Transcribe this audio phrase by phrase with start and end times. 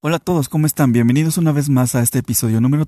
[0.00, 0.92] Hola a todos, ¿cómo están?
[0.92, 2.86] Bienvenidos una vez más a este episodio número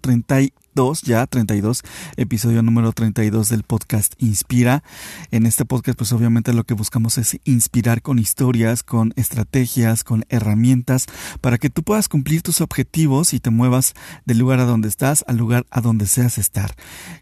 [0.75, 1.83] 32, ya 32,
[2.17, 4.83] episodio número 32 del podcast Inspira.
[5.31, 10.25] En este podcast pues obviamente lo que buscamos es inspirar con historias, con estrategias, con
[10.29, 11.07] herramientas
[11.41, 13.95] para que tú puedas cumplir tus objetivos y te muevas
[14.25, 16.75] del lugar a donde estás al lugar a donde seas estar.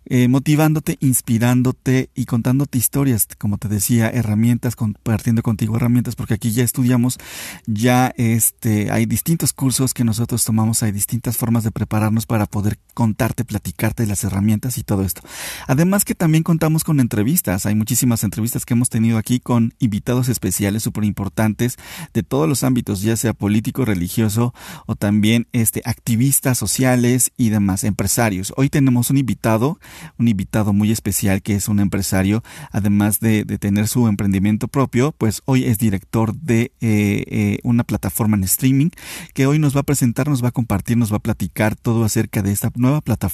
[0.05, 6.51] Eh, motivándote, inspirándote y contándote historias, como te decía, herramientas, compartiendo contigo herramientas porque aquí
[6.51, 7.19] ya estudiamos,
[7.67, 12.79] ya este, hay distintos cursos que nosotros tomamos hay distintas formas de prepararnos para poder
[12.95, 15.23] contarte, platicarte las herramientas y todo esto.
[15.67, 17.67] Además que también contamos con entrevistas.
[17.67, 21.77] Hay muchísimas entrevistas que hemos tenido aquí con invitados especiales súper importantes
[22.15, 24.55] de todos los ámbitos, ya sea político, religioso
[24.87, 28.53] o también este, activistas sociales y demás, empresarios.
[28.57, 29.79] Hoy tenemos un invitado,
[30.19, 35.43] un invitado muy especial que es un empresario, además de, tener su emprendimiento propio, pues
[35.45, 38.91] hoy es director de eh, eh, una plataforma en streaming
[39.35, 42.05] que hoy nos va a presentar, nos va a compartir, nos va a platicar todo
[42.05, 43.28] acerca de esta nueva plataforma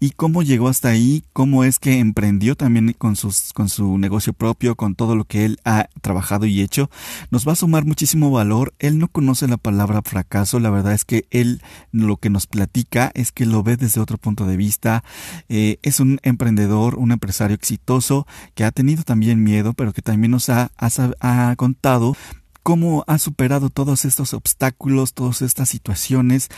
[0.00, 4.32] y cómo llegó hasta ahí, cómo es que emprendió también con, sus, con su negocio
[4.32, 6.90] propio, con todo lo que él ha trabajado y hecho.
[7.30, 8.74] Nos va a sumar muchísimo valor.
[8.78, 13.10] Él no conoce la palabra fracaso, la verdad es que él lo que nos platica
[13.14, 15.04] es que lo ve desde otro punto de vista.
[15.48, 20.30] Eh, es un emprendedor, un empresario exitoso que ha tenido también miedo, pero que también
[20.30, 20.90] nos ha, ha,
[21.20, 22.16] ha contado
[22.62, 26.48] cómo ha superado todos estos obstáculos, todas estas situaciones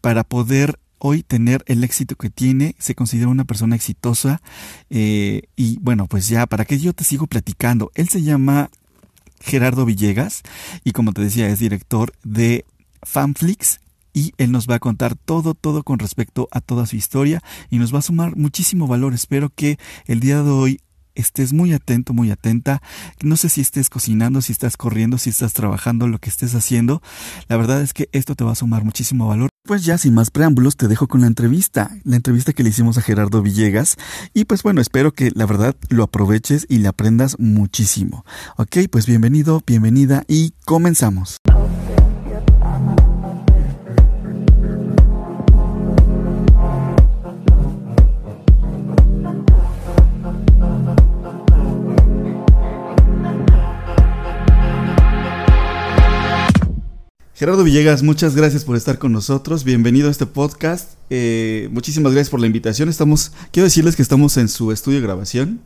[0.00, 4.40] para poder hoy tener el éxito que tiene, se considera una persona exitosa
[4.90, 7.90] eh, y bueno, pues ya, ¿para qué yo te sigo platicando?
[7.94, 8.70] Él se llama
[9.40, 10.42] Gerardo Villegas
[10.84, 12.64] y como te decía es director de
[13.02, 13.80] Fanflix
[14.12, 17.78] y él nos va a contar todo, todo con respecto a toda su historia y
[17.78, 19.14] nos va a sumar muchísimo valor.
[19.14, 20.80] Espero que el día de hoy
[21.14, 22.82] estés muy atento, muy atenta.
[23.22, 27.02] No sé si estés cocinando, si estás corriendo, si estás trabajando, lo que estés haciendo.
[27.48, 29.50] La verdad es que esto te va a sumar muchísimo valor.
[29.70, 32.98] Pues ya sin más preámbulos te dejo con la entrevista, la entrevista que le hicimos
[32.98, 33.98] a Gerardo Villegas
[34.34, 38.24] y pues bueno, espero que la verdad lo aproveches y le aprendas muchísimo.
[38.56, 41.36] Ok, pues bienvenido, bienvenida y comenzamos.
[57.40, 59.64] Gerardo Villegas, muchas gracias por estar con nosotros.
[59.64, 60.90] Bienvenido a este podcast.
[61.08, 62.90] Eh, muchísimas gracias por la invitación.
[62.90, 65.62] Estamos, quiero decirles que estamos en su estudio de grabación.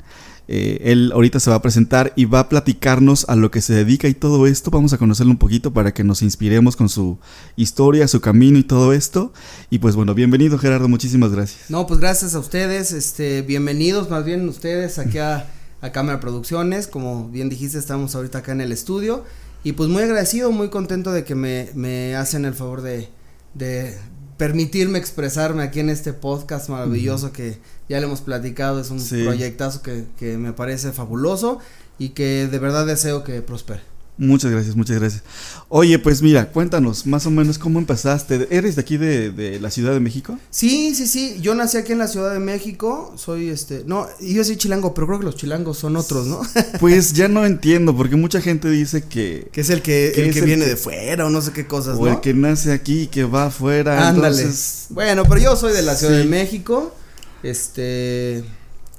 [0.47, 3.75] Eh, él ahorita se va a presentar y va a platicarnos a lo que se
[3.75, 4.71] dedica y todo esto.
[4.71, 7.19] Vamos a conocerlo un poquito para que nos inspiremos con su
[7.57, 9.33] historia, su camino y todo esto.
[9.69, 11.71] Y pues bueno, bienvenido Gerardo, muchísimas gracias.
[11.71, 12.93] No, pues gracias a ustedes.
[12.93, 15.49] Este, bienvenidos más bien ustedes aquí a,
[15.81, 16.87] a Cámara Producciones.
[16.87, 19.25] Como bien dijiste, estamos ahorita acá en el estudio.
[19.65, 23.09] Y pues muy agradecido, muy contento de que me, me hacen el favor de,
[23.55, 23.97] de
[24.37, 27.59] permitirme expresarme aquí en este podcast maravilloso que
[27.89, 31.61] ya le hemos platicado, es un proyectazo que, que me parece fabuloso
[31.99, 33.81] y que de verdad deseo que prospere.
[34.17, 35.25] Muchas gracias, muchas gracias.
[35.69, 38.47] Oye, pues mira, cuéntanos más o menos cómo empezaste.
[38.51, 40.39] ¿Eres de aquí de, la Ciudad de México?
[40.51, 41.39] Sí, sí, sí.
[41.41, 43.13] Yo nací aquí en la Ciudad de México.
[43.17, 43.83] Soy este.
[43.87, 46.43] No, yo soy chilango, pero creo que los chilangos son otros, ¿no?
[46.81, 49.49] Pues ya no entiendo, porque mucha gente dice que.
[49.51, 52.07] Que es el que, el que viene de fuera o no sé qué cosas, o
[52.07, 54.09] el que nace aquí y que va afuera.
[54.09, 54.47] Ándale.
[54.91, 56.95] Bueno, pero yo soy de la Ciudad de México.
[57.43, 58.45] Este.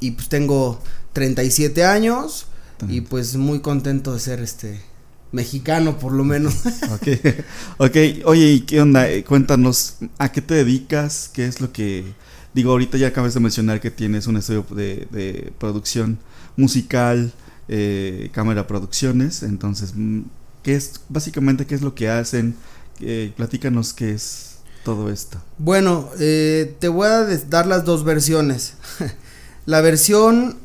[0.02, 0.82] Y pues tengo
[1.14, 2.48] 37 años.
[2.90, 4.82] Y pues muy contento de ser este
[5.32, 6.66] mexicano por lo menos.
[6.92, 7.08] ok,
[7.78, 9.10] ok, oye, ¿y qué onda?
[9.10, 11.30] Eh, cuéntanos, ¿a qué te dedicas?
[11.32, 12.14] ¿Qué es lo que...
[12.54, 16.18] Digo, ahorita ya acabas de mencionar que tienes un estudio de, producción
[16.56, 17.34] musical,
[17.68, 20.22] eh, cámara producciones, entonces, mm,
[20.64, 22.56] ¿qué es, básicamente, qué es lo que hacen?
[23.02, 25.38] Eh, platícanos qué es todo esto.
[25.58, 28.76] Bueno, eh, te voy a dar las dos versiones.
[29.66, 30.60] La versión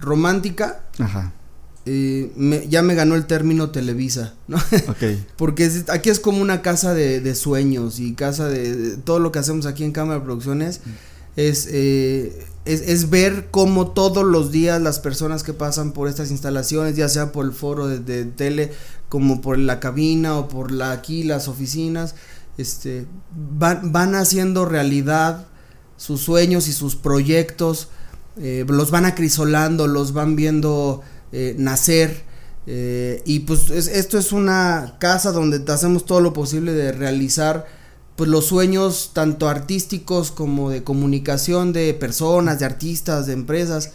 [0.00, 0.82] romántica.
[0.98, 1.32] Ajá
[1.86, 4.58] eh, ya me ganó el término Televisa, ¿no?
[5.36, 9.66] Porque aquí es como una casa de, sueños y casa de, todo lo que hacemos
[9.66, 10.80] aquí en Cámara de Producciones
[11.36, 16.96] eh, es, es, ver cómo todos los días las personas que pasan por estas instalaciones,
[16.96, 18.72] ya sea por el foro de, tele,
[19.08, 22.14] como por la cabina o por la aquí las oficinas,
[22.58, 23.06] este,
[23.58, 25.46] van, van haciendo realidad
[25.96, 27.88] sus sueños y sus proyectos,
[28.36, 32.22] eh, los van acrisolando, los van viendo eh, nacer.
[32.66, 37.66] Eh, y pues esto es una casa donde hacemos todo lo posible de realizar
[38.16, 43.92] pues los sueños tanto artísticos como de comunicación de personas, de artistas, de empresas.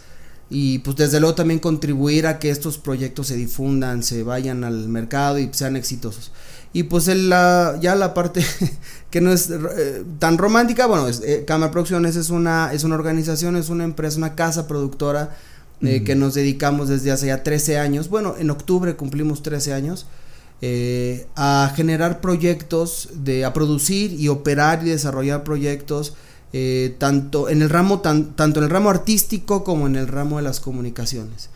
[0.50, 4.88] y pues desde luego también contribuir a que estos proyectos se difundan, se vayan al
[4.88, 6.32] mercado y sean exitosos.
[6.72, 8.44] Y pues la, ya la parte
[9.10, 13.56] que no es eh, tan romántica, bueno, es, eh, Producciones es una, es una organización,
[13.56, 15.36] es una empresa, una casa productora
[15.82, 20.06] eh, que nos dedicamos desde hace ya 13 años, bueno, en octubre cumplimos 13 años,
[21.36, 26.14] a generar proyectos, de, a producir y operar y desarrollar proyectos
[26.52, 30.42] eh, tanto en el ramo tanto en el ramo artístico como en el ramo de
[30.42, 31.50] las comunicaciones.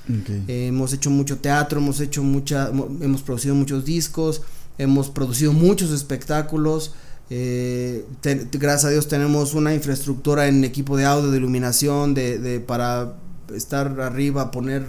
[0.47, 2.69] Eh, hemos hecho mucho teatro hemos hecho mucha
[3.01, 4.43] hemos producido muchos discos
[4.79, 6.93] hemos producido muchos espectáculos.
[7.31, 8.05] Eh,
[8.53, 13.15] gracias a Dios tenemos una infraestructura en equipo de audio de iluminación de, de para
[13.55, 14.85] estar arriba poner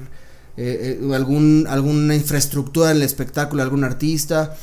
[1.13, 4.55] algún alguna infraestructura en el espectáculo algún artista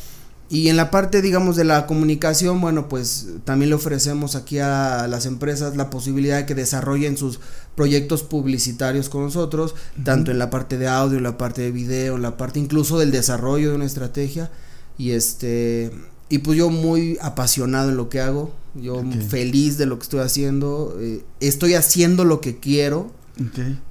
[0.51, 5.07] y en la parte, digamos, de la comunicación, bueno, pues también le ofrecemos aquí a
[5.07, 7.39] las empresas la posibilidad de que desarrollen sus
[7.75, 9.75] proyectos publicitarios con nosotros,
[10.05, 12.99] tanto en la parte de audio, en la parte de video, en la parte incluso
[12.99, 14.51] del desarrollo de una estrategia.
[14.97, 15.93] Y este,
[16.31, 20.21] y pues yo muy apasionado en lo que hago, yo feliz de lo que estoy
[20.21, 23.13] haciendo, eh, estoy haciendo lo que quiero.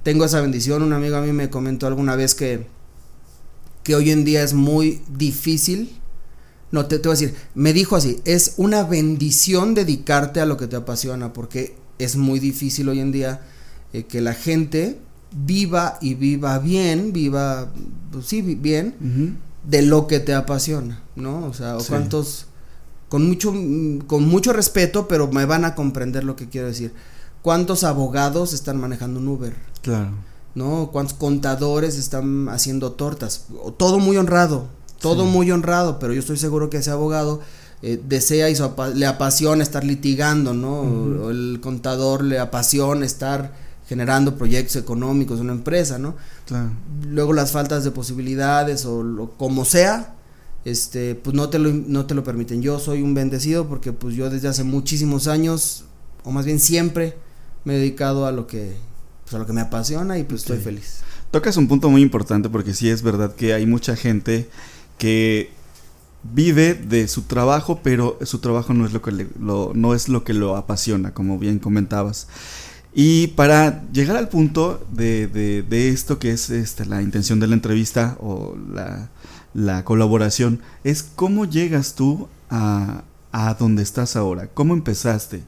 [0.02, 2.66] Tengo esa bendición, un amigo a mí me comentó alguna vez que,
[3.82, 5.98] que hoy en día es muy difícil.
[6.70, 10.58] No, te, te voy a decir, me dijo así, es una bendición dedicarte a lo
[10.58, 13.40] que te apasiona, porque es muy difícil hoy en día
[13.92, 14.98] eh, que la gente
[15.32, 17.72] viva y viva bien, viva,
[18.12, 21.44] pues sí, bien, de lo que te apasiona, ¿no?
[21.46, 22.46] O sea, o cuántos,
[23.08, 23.52] con mucho,
[24.06, 26.92] con mucho respeto, pero me van a comprender lo que quiero decir.
[27.48, 29.54] ¿Cuántos abogados están manejando un Uber?
[29.80, 30.10] Claro.
[30.54, 30.90] ¿No?
[30.92, 33.46] ¿Cuántos contadores están haciendo tortas?
[33.78, 34.66] Todo muy honrado,
[35.00, 37.40] todo muy honrado, pero yo estoy seguro que ese abogado
[37.80, 38.56] eh, desea y
[38.96, 41.30] le apasiona estar litigando, ¿no?
[41.30, 43.54] el contador le apasiona estar
[43.88, 46.16] generando proyectos económicos, una empresa, ¿no?
[47.08, 50.16] Luego las faltas de posibilidades o lo, como sea,
[50.66, 52.60] este, pues no te lo, no te lo permiten.
[52.60, 55.84] Yo soy un bendecido porque pues yo desde hace muchísimos años,
[56.24, 57.16] o más bien siempre,
[57.68, 58.74] me he dedicado a lo que,
[59.24, 61.00] pues, a lo que me apasiona y pues estoy feliz.
[61.30, 64.48] Tocas un punto muy importante porque sí es verdad que hay mucha gente
[64.96, 65.50] que
[66.22, 70.24] vive de su trabajo, pero su trabajo no es lo que, lo, no es lo,
[70.24, 72.28] que lo apasiona, como bien comentabas.
[72.94, 77.54] Y para llegar al punto de, de, esto que es este, la intención de la
[77.54, 79.10] entrevista o la,
[79.52, 85.42] la colaboración, es cómo llegas tú a, a donde estás ahora, cómo empezaste,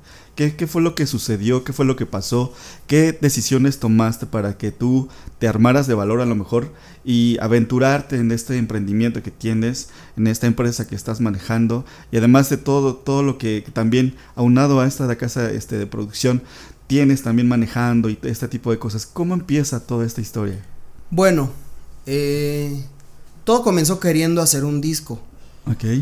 [0.48, 1.64] ¿Qué, fue lo que sucedió?
[1.64, 2.54] ¿Qué fue lo que pasó?
[2.86, 6.72] ¿Qué decisiones tomaste para que tú te armaras de valor a lo mejor
[7.04, 12.48] y aventurarte en este emprendimiento que tienes, en esta empresa que estás manejando y además
[12.48, 16.42] de todo, todo lo que también aunado a esta de casa este, de producción
[16.86, 19.04] tienes también manejando y este tipo de cosas?
[19.04, 20.64] ¿Cómo empieza toda esta historia?
[21.10, 21.50] Bueno,
[22.06, 22.82] eh,
[23.44, 25.20] todo comenzó queriendo hacer un disco.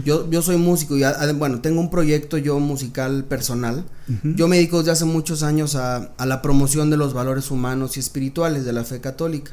[0.05, 1.03] Yo, yo soy músico y
[1.37, 3.85] bueno, tengo un proyecto yo musical personal.
[4.23, 8.01] Yo me dedico desde hace muchos años a, la promoción de los valores humanos y
[8.01, 9.53] espirituales de la fe católica.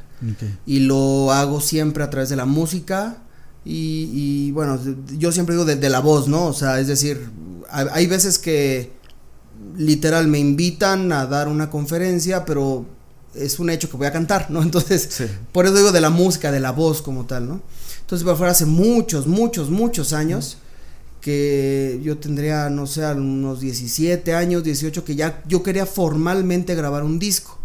[0.64, 3.18] Y lo hago siempre a través de la música
[3.68, 4.78] y, bueno,
[5.18, 6.46] yo siempre digo de, la voz, ¿no?
[6.46, 7.28] O sea, es decir,
[7.68, 8.92] hay, veces que
[9.76, 12.86] literal me invitan a dar una conferencia, pero
[13.34, 14.62] es un hecho que voy a cantar, ¿no?
[14.62, 15.22] Entonces,
[15.52, 17.62] por eso digo de la música, de la voz como tal, ¿no?
[18.06, 20.58] Entonces, fue hace muchos, muchos, muchos años
[21.20, 27.02] que yo tendría, no sé, unos 17 años, 18, que ya yo quería formalmente grabar
[27.02, 27.58] un disco.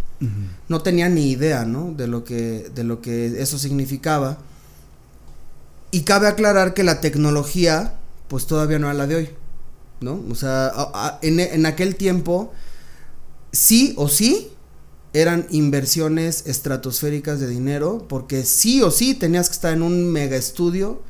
[0.68, 1.94] No tenía ni idea, ¿no?
[1.94, 4.40] De lo que, de lo que eso significaba.
[5.92, 7.94] Y cabe aclarar que la tecnología,
[8.28, 9.30] pues todavía no era la de hoy,
[10.00, 10.24] ¿no?
[10.32, 10.72] O sea,
[11.22, 12.52] en, en aquel tiempo,
[13.52, 14.50] sí o sí,
[15.14, 20.38] eran inversiones estratosféricas de dinero, porque sí o sí tenías que estar en un mega
[20.38, 21.02] estudio.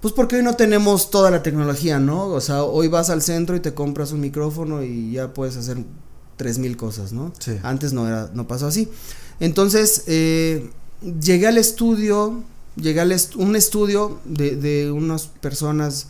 [0.00, 2.26] Pues porque hoy no tenemos toda la tecnología, ¿no?
[2.26, 5.78] O sea, hoy vas al centro y te compras un micrófono y ya puedes hacer
[6.36, 7.32] tres mil cosas, ¿no?
[7.40, 7.58] Sí.
[7.62, 8.88] Antes no era, no pasó así.
[9.40, 10.70] Entonces, eh,
[11.20, 12.42] llegué al estudio,
[12.76, 13.06] llegué a
[13.36, 16.06] un estudio de, de unas personas,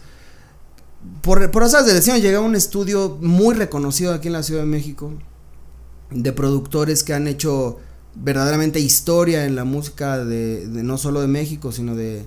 [1.22, 4.66] por, por esas de llegué a un estudio muy reconocido aquí en la Ciudad de
[4.66, 5.12] México,
[6.10, 7.78] de productores que han hecho
[8.14, 12.26] verdaderamente historia en la música de, no solo de México, sino de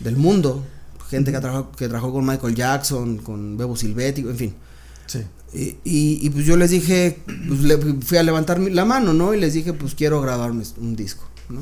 [0.00, 0.64] del mundo.
[1.08, 4.54] Gente que, trabajó, que trabajó con Michael Jackson, con Bebo Silvetti, en fin.
[5.06, 5.20] Sí.
[5.52, 9.32] Y, y, pues yo les dije, pues le, fui a levantar la mano, ¿no?
[9.32, 11.60] Y les dije, pues quiero grabar un, disco, ¿no?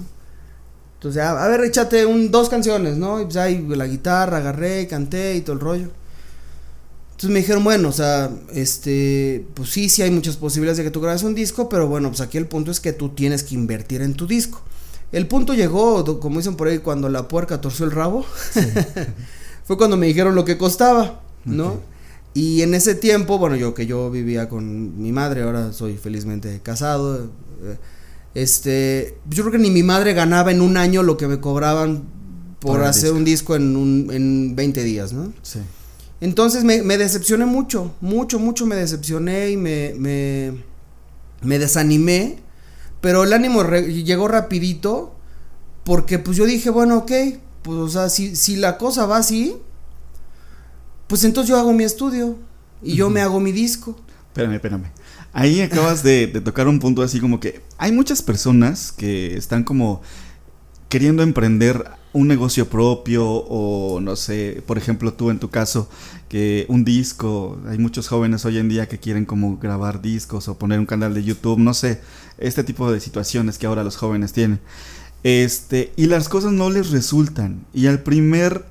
[0.95, 3.21] Entonces, a, ver, échate un, dos canciones, ¿no?
[3.21, 5.89] Y pues ahí la guitarra, agarré, canté y todo el rollo.
[7.15, 10.91] Entonces me dijeron, bueno, o sea, este, pues sí, sí hay muchas posibilidades de que
[10.91, 13.55] tú grabes un disco, pero bueno, pues aquí el punto es que tú tienes que
[13.55, 14.61] invertir en tu disco.
[15.13, 18.27] El punto llegó, como dicen por ahí, cuando la puerca torció el rabo.
[19.65, 21.79] Fue cuando me dijeron lo que costaba, ¿no?
[22.35, 26.61] Y en ese tiempo, bueno, yo que yo vivía con mi madre, ahora soy felizmente
[26.65, 27.31] casado.
[27.63, 27.77] Eh,
[28.35, 32.03] este, yo creo que ni mi madre ganaba en un año lo que me cobraban
[32.59, 35.33] por, hacer un disco en, un, en 20 días, ¿no?
[35.43, 35.61] Sí.
[36.25, 40.55] Entonces me, me, decepcioné mucho, mucho, mucho me decepcioné y me, me,
[41.43, 42.39] me desanimé,
[43.03, 45.15] pero el ánimo llegó rapidito
[45.85, 47.13] porque pues yo dije, bueno, ok,
[47.61, 49.55] pues o sea, si, si la cosa va así,
[51.09, 52.39] pues entonces yo hago mi estudio
[52.83, 53.95] y yo me hago mi disco.
[54.29, 54.87] Espérame, espérame.
[55.35, 59.63] Ahí acabas de, de, tocar un punto así como que hay muchas personas que están
[59.63, 60.01] como
[60.89, 65.91] queriendo emprender un negocio propio o no sé, por ejemplo tú en tu caso,
[66.29, 70.57] que un disco, hay muchos jóvenes hoy en día que quieren como grabar discos o
[70.57, 72.01] poner un canal de YouTube, no sé,
[72.39, 74.61] este tipo de situaciones que ahora los jóvenes tienen.
[75.25, 78.65] Este, y las cosas no les resultan y al primer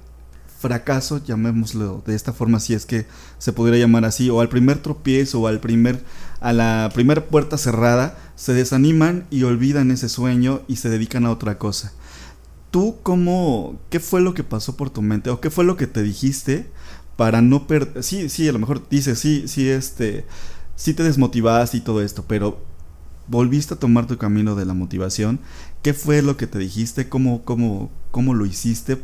[0.60, 3.06] fracaso, llamémoslo de esta forma si es que
[3.40, 6.02] se pudiera llamar así, o al primer tropiezo o al primer
[6.40, 11.32] a la primera puerta cerrada, se desaniman y olvidan ese sueño y se dedican a
[11.32, 11.92] otra cosa
[12.74, 15.86] tú cómo, qué fue lo que pasó por tu mente o qué fue lo que
[15.86, 16.72] te dijiste
[17.16, 20.26] para no perder, sí, sí, a lo mejor dices, sí, sí, este,
[20.76, 22.66] sí te desmotivaste y todo esto, pero
[23.28, 25.40] volviste a tomar tu camino de la motivación,
[25.84, 27.08] ¿qué fue lo que te dijiste?
[27.10, 28.98] ¿Cómo, cómo, cómo lo hiciste?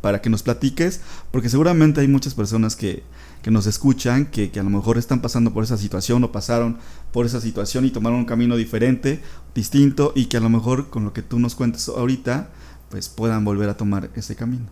[0.00, 3.02] Para que nos platiques, porque seguramente hay muchas personas que,
[3.42, 6.78] que nos escuchan, que, que, a lo mejor están pasando por esa situación o pasaron
[7.12, 9.20] por esa situación y tomaron un camino diferente,
[9.54, 12.48] distinto, y que a lo mejor con lo que tú nos cuentas ahorita,
[12.92, 14.66] pues puedan volver a tomar ese camino.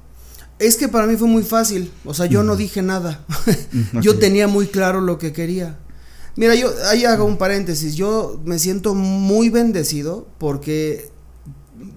[0.59, 3.25] Es que para mí fue muy fácil, o sea, yo no dije nada,
[4.03, 5.79] yo tenía muy claro lo que quería.
[6.37, 11.11] Mira, yo ahí hago un paréntesis, yo me siento muy bendecido porque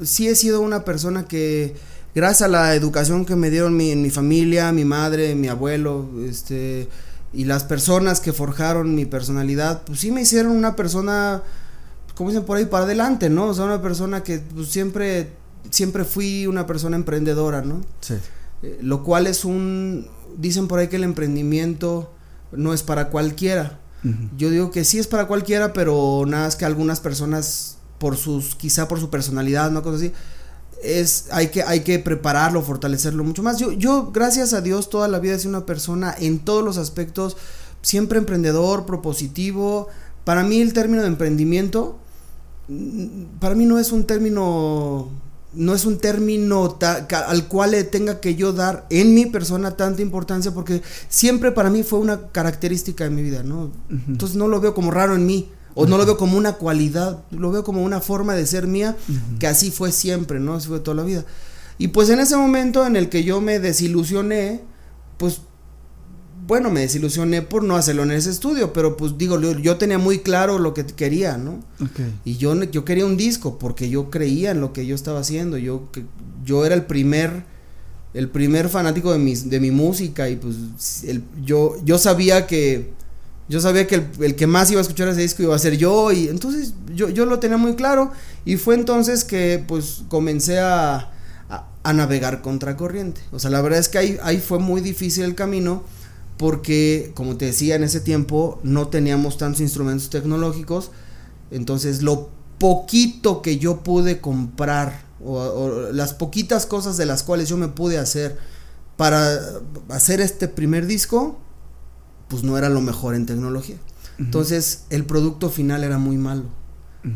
[0.01, 1.75] sí he sido una persona que
[2.15, 6.88] gracias a la educación que me dieron mi, mi familia, mi madre, mi abuelo, este
[7.34, 11.44] y las personas que forjaron mi personalidad, pues sí me hicieron una persona
[12.15, 13.48] como dicen por ahí para adelante, ¿no?
[13.48, 17.82] O sea, una persona que pues, siempre siempre fui una persona emprendedora, ¿no?
[18.01, 18.15] Sí.
[18.63, 22.12] Eh, lo cual es un, dicen por ahí que el emprendimiento
[22.51, 23.79] no es para cualquiera.
[24.36, 28.53] Yo digo que sí es para cualquiera, pero nada es que algunas personas, por sus,
[28.55, 30.13] quizá por su personalidad, no cosas así,
[30.84, 33.60] es, hay que, hay que prepararlo, fortalecerlo mucho más.
[33.60, 36.77] Yo, yo, gracias a Dios, toda la vida he sido una persona en todos los
[36.77, 37.38] aspectos,
[37.82, 39.88] siempre emprendedor, propositivo.
[40.25, 41.98] Para mí el término de emprendimiento,
[42.67, 45.10] mm, para mí no es un término
[45.56, 46.78] no es un término
[47.28, 51.70] al cual le tenga que yo dar en mi persona tanta importancia porque siempre para
[51.70, 53.72] mí fue una característica de mi vida, ¿no?
[54.08, 57.24] Entonces no lo veo como raro en mí o no lo veo como una cualidad,
[57.32, 58.96] lo veo como una forma de ser mía
[59.40, 60.56] que así fue siempre, ¿no?
[60.56, 61.26] Así fue toda la vida.
[61.78, 64.62] Y pues en ese momento en el que yo me desilusioné,
[65.18, 65.42] pues
[66.46, 70.20] bueno, me desilusioné por no hacerlo en ese estudio, pero pues digo, yo, tenía muy
[70.20, 71.60] claro lo que quería, ¿no?
[72.26, 75.58] Y yo, yo quería un disco porque yo creía en lo que yo estaba haciendo,
[75.58, 75.90] yo,
[76.44, 77.46] yo era el primer,
[78.14, 80.56] el primer fanático de, mis, de mi música y pues
[81.46, 82.92] yo, yo sabía que,
[83.48, 86.12] yo sabía que el, que más iba a escuchar ese disco iba a ser yo
[86.12, 88.12] y entonces yo, yo lo tenía muy claro
[88.44, 91.12] y fue entonces que pues comencé a,
[91.84, 93.22] a, navegar contracorriente.
[93.32, 95.84] O sea, la verdad es que ahí, ahí fue muy difícil el camino
[96.38, 100.92] porque, como te decía, en ese tiempo no teníamos tantos instrumentos tecnológicos,
[101.52, 107.58] entonces lo poquito que yo pude comprar o, las poquitas cosas de las cuales yo
[107.58, 108.38] me pude hacer
[108.98, 109.40] para
[109.90, 111.40] hacer este primer disco,
[112.28, 113.78] pues no era lo mejor en tecnología.
[114.20, 116.44] Entonces el producto final era muy malo.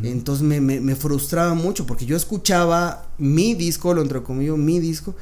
[0.04, 5.16] Entonces me, me, me, frustraba mucho porque yo escuchaba mi disco, lo entrecomillo, mi disco,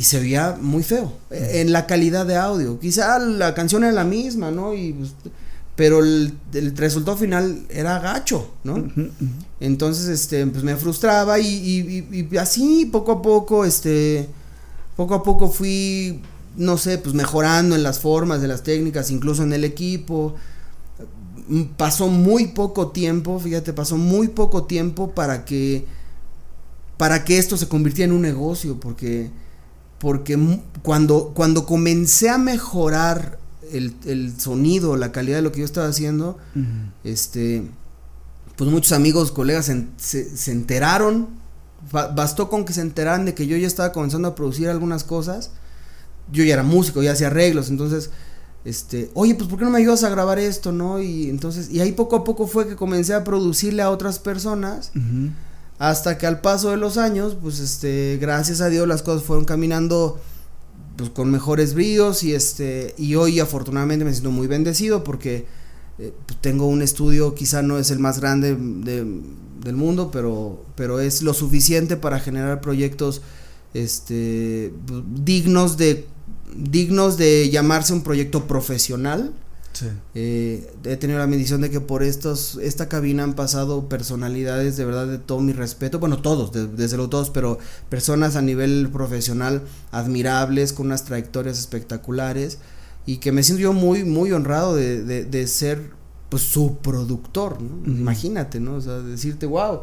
[0.00, 2.80] y se veía muy feo en la calidad de audio.
[2.80, 4.72] Quizá la canción era la misma, ¿no?
[4.72, 5.10] Y, pues,
[5.76, 6.32] pero el,
[6.74, 8.82] resultado final era gacho, ¿no?
[9.60, 14.26] Entonces, este, pues me frustraba y, y, así poco a poco, este,
[14.96, 16.22] poco a poco fui,
[16.56, 20.34] no sé, pues mejorando en las formas de las técnicas, incluso en el equipo.
[21.76, 25.84] Pasó muy poco tiempo, fíjate, pasó muy poco tiempo para que,
[26.96, 29.30] para que esto se convirtiera en un negocio, porque
[30.00, 33.38] porque cuando, cuando comencé a mejorar
[33.70, 36.38] el, sonido, la calidad de lo que yo estaba haciendo,
[37.04, 37.62] este,
[38.56, 41.28] pues muchos amigos, colegas se, enteraron,
[41.92, 45.50] bastó con que se enteraran de que yo ya estaba comenzando a producir algunas cosas,
[46.32, 48.10] yo ya era músico, ya hacía arreglos, entonces
[48.64, 51.00] este, oye, pues ¿por qué no me ayudas a grabar esto, no?
[51.00, 54.92] Y entonces, y ahí poco a poco fue que comencé a producirle a otras personas.
[55.80, 59.46] Hasta que al paso de los años, pues este, gracias a Dios las cosas fueron
[59.46, 60.20] caminando
[60.96, 65.46] pues con mejores bríos y este y hoy afortunadamente me siento muy bendecido porque
[65.98, 71.00] eh, pues, tengo un estudio quizá no es el más grande del mundo pero pero
[71.00, 73.22] es lo suficiente para generar proyectos
[73.72, 74.74] este
[75.14, 76.06] dignos de
[76.54, 79.32] dignos de llamarse un proyecto profesional
[80.14, 84.84] eh, he tenido la bendición de que por estos, esta cabina han pasado personalidades de
[84.84, 87.58] verdad de todo mi respeto, bueno, todos, desde luego todos, pero
[87.88, 92.58] personas a nivel profesional admirables, con unas trayectorias espectaculares,
[93.06, 95.90] y que me siento yo muy, muy honrado de, de, ser
[96.28, 98.74] pues su productor, Imagínate, ¿no?
[98.74, 99.80] O sea, decirte, wow,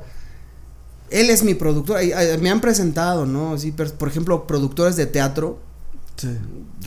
[1.10, 2.00] él es mi productor,
[2.40, 3.54] me han presentado, ¿no?
[3.54, 5.60] Así, por ejemplo, productores de teatro,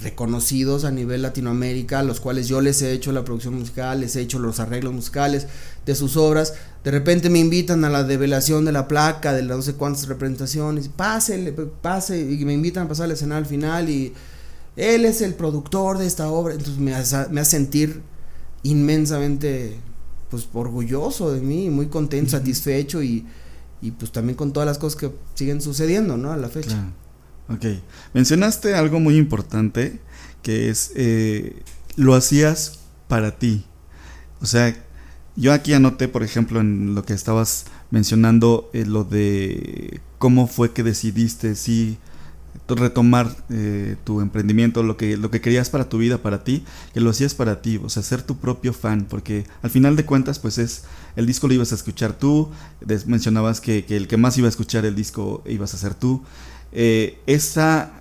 [0.02, 4.20] reconocidos a nivel Latinoamérica, los cuales yo les he hecho la producción musical, les he
[4.20, 5.46] hecho los arreglos musicales
[5.86, 6.54] de sus obras.
[6.84, 10.08] De repente me invitan a la develación de la placa, de las no sé cuántas
[10.08, 14.12] representaciones, pase, pase, y me invitan a pasar la escena al final y
[14.76, 18.02] él es el productor de esta obra, entonces me hace, me hace sentir
[18.62, 19.76] inmensamente
[20.30, 23.26] pues orgulloso de mí, muy contento, satisfecho y,
[23.82, 26.32] y pues también con todas las cosas que siguen sucediendo, ¿no?
[26.32, 26.92] A la fecha.
[27.52, 27.66] Ok,
[28.14, 29.98] mencionaste algo muy importante
[30.42, 31.62] que es, eh,
[31.96, 32.78] lo hacías
[33.08, 33.64] para ti.
[34.40, 34.74] O sea,
[35.34, 40.72] yo aquí anoté, por ejemplo, en lo que estabas mencionando, eh, lo de cómo fue
[40.72, 41.98] que decidiste sí
[42.68, 46.64] retomar eh, tu emprendimiento, lo que, lo que querías para tu vida, para ti,
[46.94, 50.04] que lo hacías para ti, o sea, ser tu propio fan, porque al final de
[50.04, 50.84] cuentas, pues es,
[51.16, 52.50] el disco lo ibas a escuchar tú,
[53.06, 56.22] mencionabas que, que el que más iba a escuchar el disco ibas a ser tú,
[56.72, 58.00] eh, esa...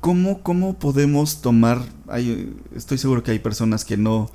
[0.00, 1.80] ¿cómo, ¿Cómo podemos tomar...
[2.06, 4.30] Hay, estoy seguro que hay personas que no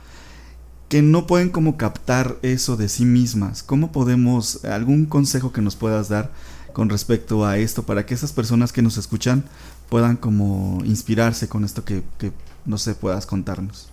[0.89, 3.63] que no pueden como captar eso de sí mismas.
[3.63, 6.29] ¿Cómo podemos, algún consejo que nos puedas dar
[6.71, 9.43] con respecto a esto para que esas personas que nos escuchan
[9.89, 12.31] puedan como inspirarse con esto que, que
[12.65, 13.87] no sé, puedas contarnos?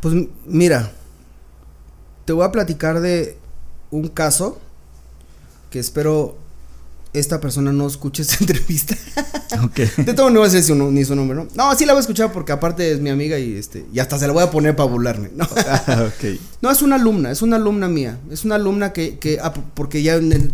[0.00, 0.14] Pues
[0.46, 0.92] mira,
[2.24, 3.36] te voy a platicar de
[3.90, 4.60] un caso
[5.70, 6.36] que espero
[7.12, 8.96] esta persona no escuche esta entrevista.
[9.62, 9.80] Ok.
[9.98, 11.46] De todo no voy a decir ni su nombre, ¿no?
[11.54, 14.18] No, sí la voy a escuchar porque aparte es mi amiga y este y hasta
[14.18, 15.46] se la voy a poner para burlarme, ¿no?
[15.84, 16.10] Ah,
[16.60, 18.18] no, es una alumna, es una alumna mía.
[18.30, 20.52] Es una alumna que, que ah, porque ya en, en,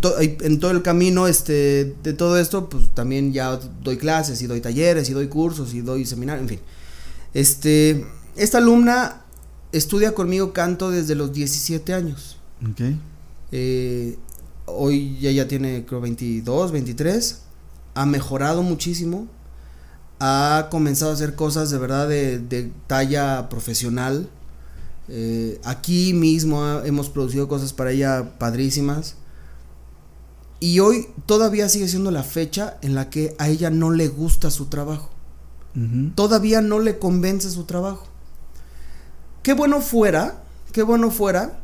[0.59, 5.09] todo el camino este de todo esto, pues también ya doy clases y doy talleres
[5.09, 6.59] y doy cursos y doy seminarios, en fin.
[7.33, 9.21] Este, esta alumna
[9.71, 12.37] estudia conmigo canto desde los 17 años.
[12.69, 12.81] Ok.
[13.51, 14.17] Eh,
[14.69, 17.41] hoy ya, ya tiene creo 22, 23,
[17.95, 19.27] ha mejorado muchísimo,
[20.19, 24.29] ha comenzado a hacer cosas de verdad de, talla profesional.
[25.07, 29.15] Eh, aquí mismo hemos producido cosas para ella padrísimas.
[30.59, 34.51] Y hoy todavía sigue siendo la fecha en la que a ella no le gusta
[34.51, 35.09] su trabajo.
[36.15, 38.07] Todavía no le convence su trabajo.
[39.43, 41.59] Qué bueno fuera, qué bueno fuera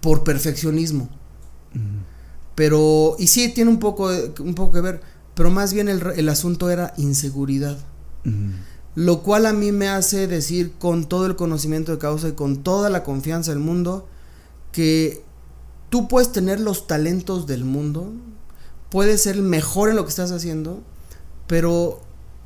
[0.00, 1.08] por perfeccionismo.
[2.56, 5.00] Pero, y sí, tiene un poco, un poco que ver,
[5.34, 7.78] pero más bien el, asunto era inseguridad.
[8.96, 12.64] Lo cual a mí me hace decir con todo el conocimiento de causa y con
[12.64, 14.08] toda la confianza del mundo
[14.72, 15.22] que
[15.90, 18.10] tú puedes tener los talentos del mundo,
[18.90, 20.82] puedes ser mejor en lo que estás haciendo,
[21.46, 22.00] pero,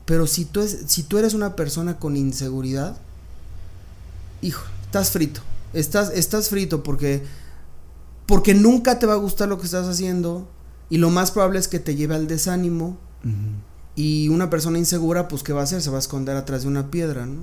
[0.05, 2.97] pero si, tú es, si tú eres una persona con inseguridad,
[4.43, 5.41] hijo, estás frito.
[5.73, 7.23] Estás, estás frito porque
[8.31, 10.49] porque nunca te va a gustar lo que estás haciendo
[10.89, 12.97] y lo más probable es que te lleve al desánimo.
[13.97, 15.83] Y una persona insegura, pues, ¿qué va a hacer?
[15.83, 17.41] Se va a esconder atrás de una piedra, ¿no?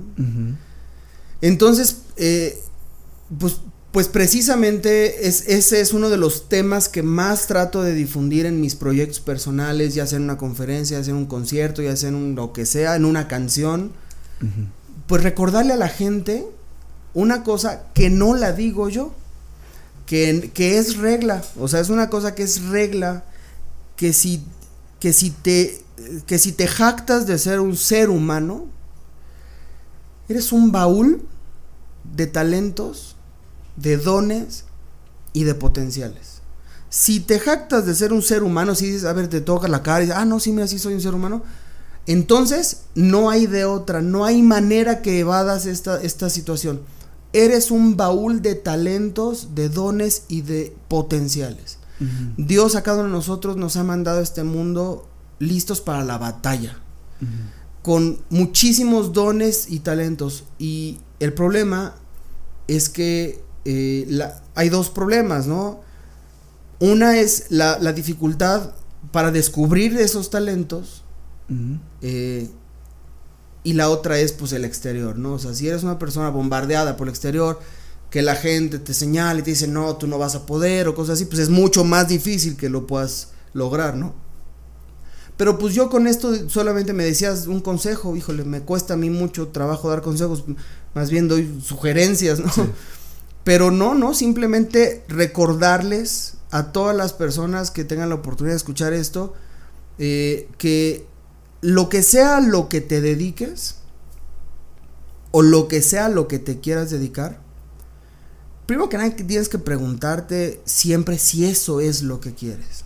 [1.42, 2.58] Entonces, eh,
[3.38, 3.58] pues,
[3.92, 8.58] pues precisamente es, ese es uno de los temas que más trato de difundir en
[8.62, 12.08] mis proyectos personales, ya sea en una conferencia, ya sea en un concierto, ya sea
[12.08, 13.92] en un, lo que sea, en una canción.
[15.06, 16.46] Pues recordarle a la gente
[17.12, 19.12] una cosa que no la digo yo
[20.08, 23.24] que, es regla, o sea, es una cosa que es regla,
[23.94, 24.42] que si,
[25.00, 25.84] que si te,
[26.26, 28.64] que si te jactas de ser un ser humano,
[30.30, 31.26] eres un baúl
[32.16, 33.16] de talentos,
[33.76, 34.64] de dones
[35.34, 36.40] y de potenciales.
[36.88, 39.82] Si te jactas de ser un ser humano, si dices, a ver, te toca la
[39.82, 41.42] cara y dices, ah, no, sí, mira, sí soy un ser humano,
[42.06, 46.80] entonces no hay de otra, no hay manera que evadas esta, esta situación.
[47.32, 51.78] Eres un baúl de talentos, de dones y de potenciales.
[52.36, 56.18] Dios a cada uno de nosotros nos ha mandado a este mundo listos para la
[56.18, 56.78] batalla.
[57.82, 60.44] con muchísimos dones y talentos.
[60.58, 61.94] Y el problema
[62.66, 64.20] es que eh,
[64.54, 65.80] hay dos problemas, ¿no?
[66.80, 68.72] Una es la, dificultad
[69.10, 71.02] para descubrir esos talentos.
[72.02, 72.48] Eh,
[73.64, 75.34] y la otra es pues el exterior, ¿no?
[75.34, 77.60] O sea, si eres una persona bombardeada por el exterior,
[78.10, 80.94] que la gente te señala y te dice, no, tú no vas a poder o
[80.94, 84.14] cosas así, pues es mucho más difícil que lo puedas lograr, ¿no?
[85.36, 89.08] Pero pues yo con esto solamente me decías un consejo, híjole, me cuesta a mí
[89.08, 90.44] mucho trabajo dar consejos,
[90.94, 92.50] más bien doy sugerencias, ¿no?
[93.44, 98.92] Pero no, no, simplemente recordarles a todas las personas que tengan la oportunidad de escuchar
[98.92, 99.34] esto,
[99.98, 101.06] eh, que
[101.60, 103.76] lo que sea lo que te dediques,
[105.30, 107.40] o lo que sea lo que te quieras dedicar,
[108.66, 112.84] primero que nada tienes que preguntarte siempre si eso es lo que quieres.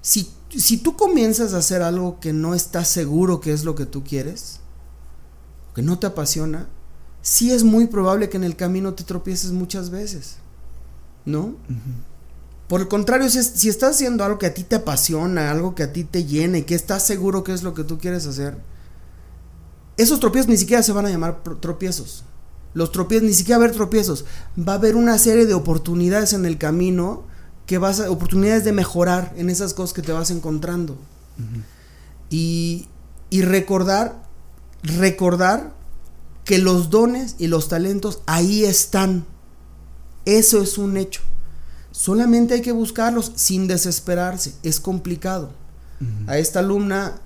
[0.00, 3.86] Si si tú comienzas a hacer algo que no estás seguro que es lo que
[3.86, 4.60] tú quieres,
[5.74, 6.68] que no te apasiona,
[7.22, 10.36] sí es muy probable que en el camino te tropieces muchas veces,
[11.24, 11.56] ¿no?
[12.68, 15.92] Por el contrario, si, estás haciendo algo que a ti te apasiona, algo que a
[15.92, 18.56] ti te llene, que estás seguro que es lo que tú quieres hacer,
[19.96, 22.24] esos tropiezos ni siquiera se van a llamar tropiezos.
[22.74, 24.26] Los tropiezos, ni siquiera va a haber tropiezos.
[24.58, 27.24] Va a haber una serie de oportunidades en el camino
[27.64, 30.98] que vas a, oportunidades de mejorar en esas cosas que te vas encontrando.
[32.28, 32.88] y,
[33.30, 34.22] y recordar,
[34.82, 35.72] recordar
[36.44, 39.24] que los dones y los talentos ahí están.
[40.24, 41.22] Eso es un hecho.
[41.96, 44.54] Solamente hay que buscarlos sin desesperarse.
[44.62, 45.50] Es complicado.
[46.26, 47.20] A esta alumna,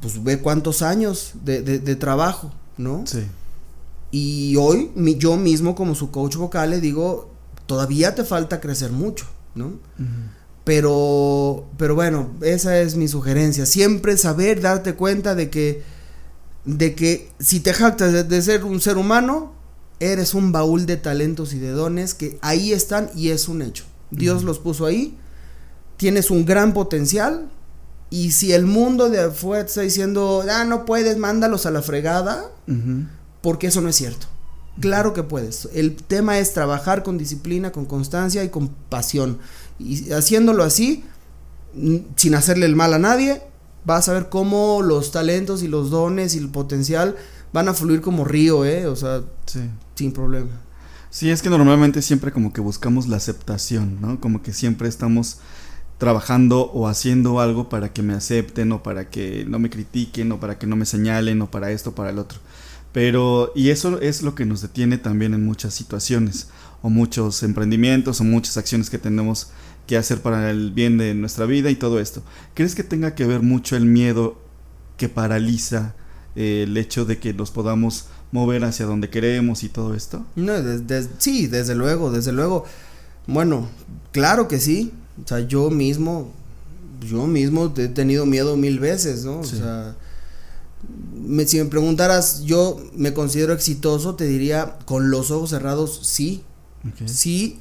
[0.00, 3.04] pues ve cuántos años de, de, trabajo, ¿no?
[3.06, 3.24] Sí.
[4.10, 7.30] Y hoy yo mismo como su coach vocal le digo,
[7.66, 9.26] todavía te falta crecer mucho.
[9.54, 9.78] ¿no?
[10.64, 13.66] Pero, pero bueno, esa es mi sugerencia.
[13.66, 15.82] Siempre saber, darte cuenta de que,
[16.64, 19.52] de que si te jactas de, ser un ser humano,
[19.98, 23.84] eres un baúl de talentos y de dones que ahí están y es un hecho.
[24.12, 25.16] Dios los puso ahí,
[25.96, 27.50] tienes un gran potencial
[28.10, 32.50] y si el mundo de afuera está diciendo, ah, no puedes, mándalos a la fregada,
[33.40, 34.26] porque eso no es cierto.
[34.80, 35.68] Claro que puedes.
[35.74, 39.38] El tema es trabajar con disciplina, con constancia y con pasión.
[39.78, 41.04] Y haciéndolo así,
[42.16, 43.42] sin hacerle el mal a nadie,
[43.84, 47.16] vas a ver cómo los talentos y los dones y el potencial
[47.52, 48.86] van a fluir como río, ¿eh?
[48.86, 49.22] O sea,
[49.94, 50.50] sin problema.
[51.12, 54.18] Sí, es que normalmente siempre como que buscamos la aceptación, ¿no?
[54.18, 55.40] Como que siempre estamos
[55.98, 60.40] trabajando o haciendo algo para que me acepten o para que no me critiquen o
[60.40, 62.38] para que no me señalen o para esto o para el otro.
[62.92, 66.48] Pero, y eso es lo que nos detiene también en muchas situaciones,
[66.80, 69.50] o muchos emprendimientos, o muchas acciones que tenemos
[69.86, 72.22] que hacer para el bien de nuestra vida y todo esto.
[72.54, 74.40] ¿Crees que tenga que ver mucho el miedo
[74.96, 75.94] que paraliza
[76.36, 80.24] eh, el hecho de que nos podamos mover hacia donde queremos y todo esto?
[80.34, 80.54] No,
[81.18, 82.64] sí, desde luego, desde luego.
[83.26, 83.68] Bueno,
[84.10, 84.92] claro que sí.
[85.24, 86.32] O sea, yo mismo,
[87.08, 89.40] yo mismo he tenido miedo mil veces, ¿no?
[89.40, 89.94] O sea,
[91.46, 96.42] si me preguntaras, yo me considero exitoso, te diría con los ojos cerrados, sí.
[97.06, 97.60] Sí,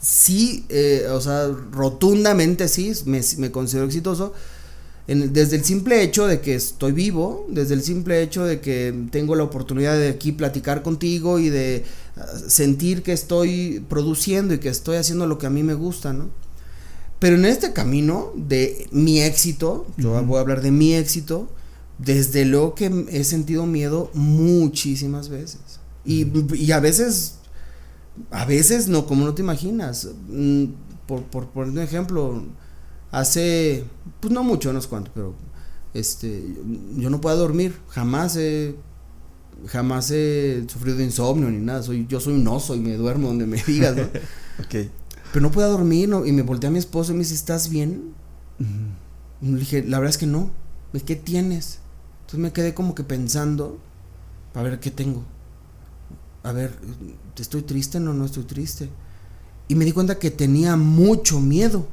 [0.00, 4.34] sí, eh, o sea, rotundamente sí, me, considero exitoso.
[5.14, 9.34] Desde el simple hecho de que estoy vivo, desde el simple hecho de que tengo
[9.34, 11.84] la oportunidad de aquí platicar contigo y de
[12.16, 16.12] ah, sentir que estoy produciendo y que estoy haciendo lo que a mí me gusta,
[16.12, 16.30] ¿no?
[17.18, 21.48] Pero en este camino de mi éxito, yo voy a hablar de mi éxito,
[21.98, 25.60] desde luego que he sentido miedo muchísimas veces.
[26.04, 27.36] Y, a veces,
[28.32, 30.08] a veces no, como no te imaginas.
[30.28, 30.64] Mm,
[31.06, 32.42] por, por poner un ejemplo,
[33.12, 33.84] hace,
[34.18, 35.34] pues no mucho, no sé cuánto, pero
[35.94, 36.42] este,
[36.96, 38.74] yo no puedo dormir, jamás he,
[39.66, 43.28] jamás he sufrido de insomnio ni nada, soy, yo soy un oso y me duermo
[43.28, 44.08] donde me digas, ¿no?
[45.32, 48.12] Pero no puedo dormir, y me volteé a mi esposo y me dice, ¿estás bien?
[49.40, 50.50] Y le dije, la verdad es que no,
[51.06, 51.78] ¿qué tienes?
[52.20, 53.78] Entonces me quedé como que pensando,
[54.54, 55.24] a ver qué tengo.
[56.42, 56.78] A ver,
[57.36, 57.98] ¿estoy triste?
[57.98, 58.90] No, no estoy triste.
[59.68, 61.86] Y me di cuenta que tenía mucho miedo.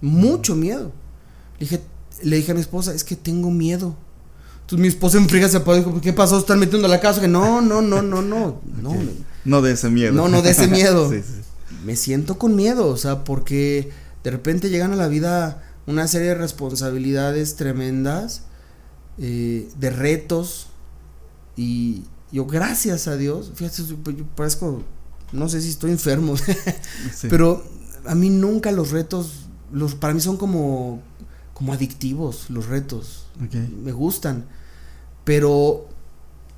[0.00, 0.92] Mucho miedo.
[1.58, 1.80] Le dije,
[2.22, 3.96] le dije a mi esposa, es que tengo miedo.
[4.62, 6.38] Entonces mi esposa en se apagó y dijo, ¿qué pasó?
[6.38, 7.20] ¿Están metiendo a la casa?
[7.20, 8.60] Que no, no, no, no, no.
[8.82, 8.96] No,
[9.44, 10.12] no de ese miedo.
[10.12, 11.12] No, no de ese miedo.
[11.84, 13.90] Me siento con miedo, o sea, porque
[14.24, 18.42] de repente llegan a la vida una serie de responsabilidades tremendas
[19.18, 20.66] eh, de retos.
[21.56, 24.82] Y yo, gracias a Dios, fíjate, yo parezco,
[25.32, 26.34] no sé si estoy enfermo,
[27.30, 27.64] pero
[28.04, 31.00] a mí nunca los retos, los, para mí son como,
[31.54, 33.26] como adictivos los retos.
[33.82, 34.46] Me gustan.
[35.24, 35.88] Pero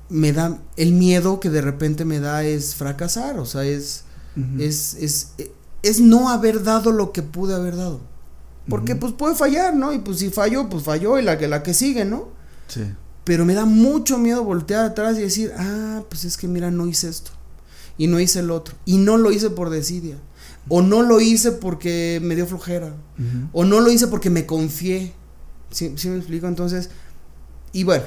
[0.09, 4.03] me da, el miedo que de repente me da es fracasar, o sea, es,
[4.57, 5.31] es, es,
[5.83, 7.99] es, no haber dado lo que pude haber dado.
[8.67, 9.93] Porque pues puede fallar, ¿no?
[9.93, 12.29] Y pues si falló, pues falló y la que, la que sigue, ¿no?
[12.67, 12.83] Sí.
[13.23, 16.85] Pero me da mucho miedo voltear atrás y decir, ah, pues es que mira, no
[16.85, 17.31] hice esto.
[17.97, 18.75] Y no hice el otro.
[18.85, 20.17] Y no lo hice por desidia.
[20.69, 22.93] O no lo hice porque me dio flojera.
[23.51, 25.13] O no lo hice porque me confié.
[25.71, 26.47] ¿Sí, ¿Sí, me explico?
[26.47, 26.89] Entonces,
[27.73, 28.05] y bueno,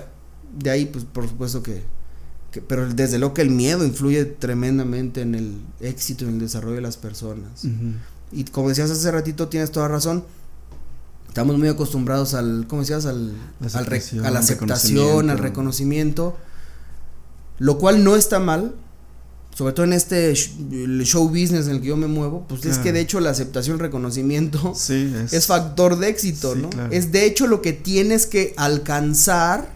[0.58, 1.82] de ahí, pues por supuesto que,
[2.66, 6.82] pero desde luego que el miedo influye tremendamente en el éxito, en el desarrollo de
[6.82, 7.64] las personas.
[8.30, 10.24] Y como decías hace ratito, tienes toda razón.
[11.28, 13.06] Estamos muy acostumbrados al, ¿cómo decías?
[13.06, 16.36] Al, a la aceptación, al reconocimiento.
[17.58, 18.74] Lo cual no está mal,
[19.54, 22.92] sobre todo en este show business en el que yo me muevo, pues es que
[22.92, 26.70] de hecho la aceptación, el reconocimiento es, factor de éxito, ¿no?
[26.90, 29.74] Es de hecho lo que tienes que alcanzar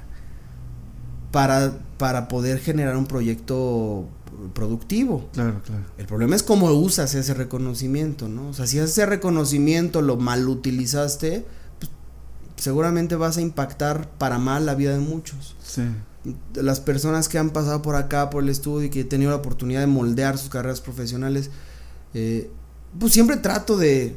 [1.30, 4.08] para, para poder generar un proyecto
[4.54, 5.28] productivo.
[5.32, 5.84] Claro, claro.
[5.98, 8.48] El problema es cómo usas ese reconocimiento, ¿no?
[8.48, 11.44] O sea, si ese reconocimiento lo mal utilizaste,
[11.78, 11.90] pues,
[12.56, 15.54] seguramente vas a impactar para mal la vida de muchos.
[15.62, 15.82] Sí.
[16.54, 19.36] Las personas que han pasado por acá, por el estudio y que he tenido la
[19.36, 21.50] oportunidad de moldear sus carreras profesionales,
[22.14, 22.50] eh,
[22.98, 24.16] pues siempre trato de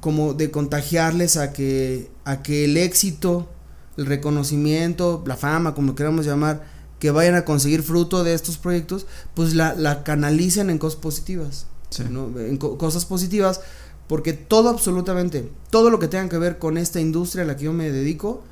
[0.00, 3.48] como de contagiarles a que a que el éxito
[3.98, 6.64] el reconocimiento, la fama, como queramos llamar,
[7.00, 11.66] que vayan a conseguir fruto de estos proyectos, pues la, la canalicen en cosas positivas.
[11.98, 13.60] En cosas positivas,
[14.06, 17.64] porque todo absolutamente, todo lo que tenga que ver con esta industria a la que
[17.64, 18.44] yo me dedico,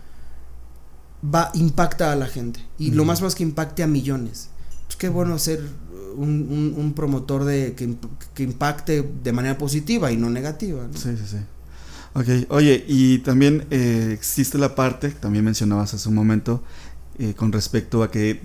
[1.23, 2.61] va, impacta a la gente.
[2.79, 4.51] Y lo más más que impacte a millones.
[4.87, 5.61] Pues qué bueno ser
[6.17, 7.95] un, un, promotor de que,
[8.35, 10.87] que, impacte de manera positiva y no negativa.
[10.95, 11.37] Sí, sí, sí.
[12.15, 16.63] Ok, oye, y también eh, existe la parte, también mencionabas hace un momento,
[17.19, 18.41] eh, con respecto a que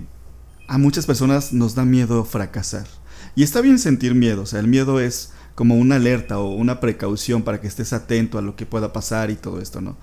[0.68, 2.86] a muchas personas nos da miedo fracasar.
[3.34, 6.80] Y está bien sentir miedo, o sea, el miedo es como una alerta o una
[6.80, 9.96] precaución para que estés atento a lo que pueda pasar y todo esto, ¿no?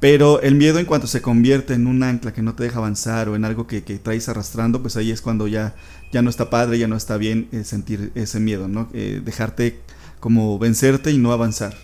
[0.00, 3.28] Pero el miedo en cuanto se convierte en un ancla que no te deja avanzar
[3.28, 5.74] o en algo que, que traes arrastrando, pues ahí es cuando ya,
[6.12, 8.88] ya no está padre, ya no está bien eh, sentir ese miedo, ¿no?
[8.92, 9.80] dejarte
[10.20, 11.74] como vencerte y no avanzar.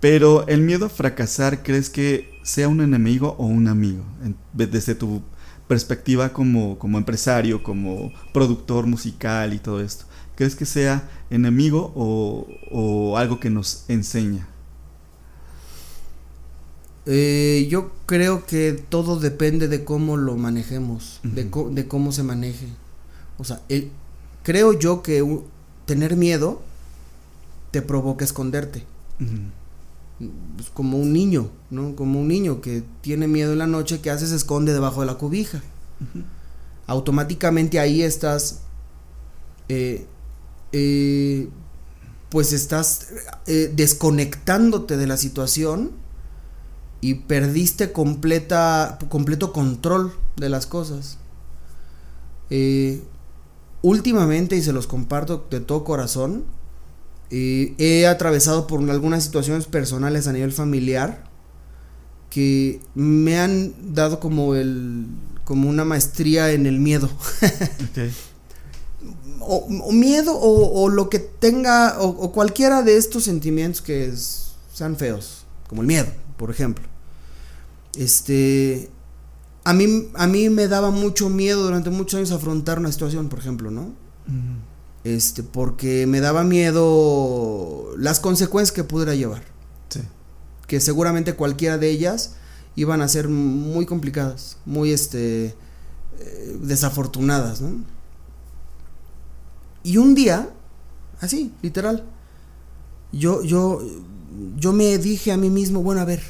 [0.00, 4.04] Pero el miedo a fracasar, ¿crees que sea un enemigo o un amigo?
[4.52, 5.22] desde tu
[5.68, 10.04] perspectiva como, como empresario, como productor musical y todo esto.
[10.36, 14.46] ¿Crees que sea enemigo o, algo que nos enseña?
[17.06, 21.48] Eh, yo creo que todo depende de cómo lo manejemos, de,
[21.88, 22.66] cómo se maneje.
[23.38, 23.62] O sea,
[24.42, 25.24] creo yo que
[25.86, 26.62] tener miedo
[27.70, 28.84] te provoca esconderte.
[30.56, 31.94] Pues, como un niño, ¿no?
[31.94, 34.26] Como un niño que tiene miedo en la noche, que hace?
[34.26, 35.62] Se esconde debajo de la cobija.
[36.86, 38.60] Automáticamente ahí estás,
[39.68, 40.06] eh,
[40.72, 41.48] eh,
[42.30, 43.08] pues estás
[43.46, 45.90] eh, desconectándote de la situación
[47.00, 51.18] y perdiste completa, completo control de las cosas.
[53.82, 56.44] últimamente, y se los comparto de todo corazón,
[57.30, 61.24] he atravesado por algunas situaciones personales a nivel familiar
[62.30, 65.06] que me han dado como el
[65.46, 67.08] como una maestría en el miedo.
[69.40, 74.12] o, miedo o, lo que tenga o, cualquiera de estos sentimientos que
[74.74, 76.84] sean feos, como el miedo, por ejemplo.
[77.96, 78.90] Este
[79.64, 83.38] a mí a mí me daba mucho miedo durante muchos años afrontar una situación, por
[83.38, 83.92] ejemplo, ¿no?
[85.04, 89.42] Este, porque me daba miedo las consecuencias que pudiera llevar.
[89.88, 90.00] Sí.
[90.66, 92.34] Que seguramente cualquiera de ellas
[92.74, 95.54] iban a ser muy complicadas, muy este,
[96.18, 97.84] eh, desafortunadas, ¿no?
[99.82, 100.50] Y un día,
[101.20, 102.04] así, literal,
[103.12, 103.80] yo, yo,
[104.56, 106.22] yo me dije a mí mismo, bueno, a ver,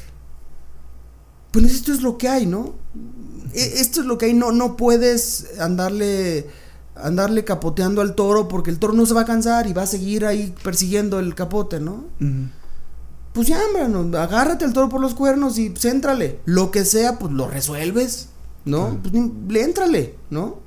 [1.51, 2.75] pues esto es lo que hay, ¿no?
[3.53, 6.47] E, esto es lo que hay, no, no puedes andarle
[7.01, 9.87] andarle capoteando al toro porque el toro no se va a cansar y va a
[9.87, 12.05] seguir ahí persiguiendo el capote, ¿no?
[13.33, 15.85] Pues ya, hombre, agárrate al toro por los cuernos y pues
[16.45, 18.29] Lo que sea, pues lo resuelves,
[18.65, 18.99] ¿no?
[19.01, 19.13] Pues
[19.49, 20.59] le éntrale, ¿no?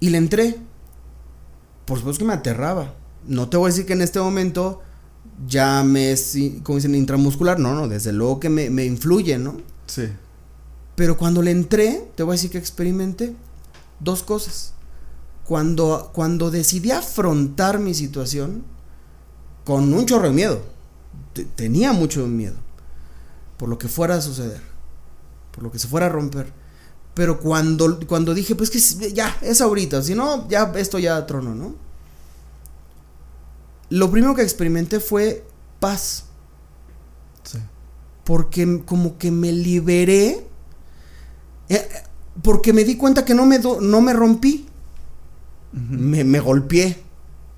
[0.00, 0.58] Y le entré.
[1.84, 2.94] Por supuesto que me aterraba.
[3.26, 4.80] No te voy a decir que en este momento
[5.46, 7.58] ya me es, como dicen, intramuscular.
[7.58, 9.56] No, no, desde luego que me, me influye, ¿no?
[9.86, 10.08] Sí.
[10.94, 13.34] Pero cuando le entré, te voy a decir que experimenté
[14.00, 14.74] dos cosas.
[15.44, 18.62] Cuando, cuando decidí afrontar mi situación
[19.64, 20.62] con un chorro de miedo,
[21.56, 22.56] tenía mucho miedo
[23.56, 24.60] por lo que fuera a suceder,
[25.52, 26.52] por lo que se fuera a romper.
[27.14, 31.54] Pero cuando, cuando dije, pues que ya, es ahorita, si no, ya esto ya trono,
[31.54, 31.74] ¿no?
[33.92, 35.44] Lo primero que experimenté fue
[35.78, 36.24] paz.
[37.42, 37.58] Sí.
[38.24, 40.46] Porque como que me liberé.
[41.68, 41.88] Eh,
[42.42, 44.66] porque me di cuenta que no me, no me rompí.
[45.72, 47.02] me, me, golpeé.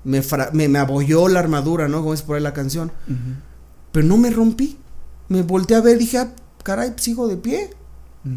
[0.03, 0.21] Me,
[0.67, 2.01] me, abolló la armadura, ¿no?
[2.01, 2.91] Como es por ahí la canción.
[3.93, 4.77] Pero no me rompí.
[5.29, 7.69] Me volteé a ver y dije, ah, caray, sigo de pie.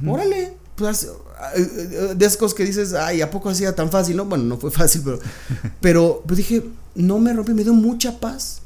[0.07, 0.57] Órale.
[0.77, 4.17] Pues, eh, eh, de esas cosas que dices, ay, ¿a poco hacía tan fácil?
[4.17, 5.19] No, bueno, no fue fácil, pero,
[5.81, 8.61] pero pues dije, no me rompí, me dio mucha paz,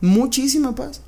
[0.00, 1.00] muchísima paz.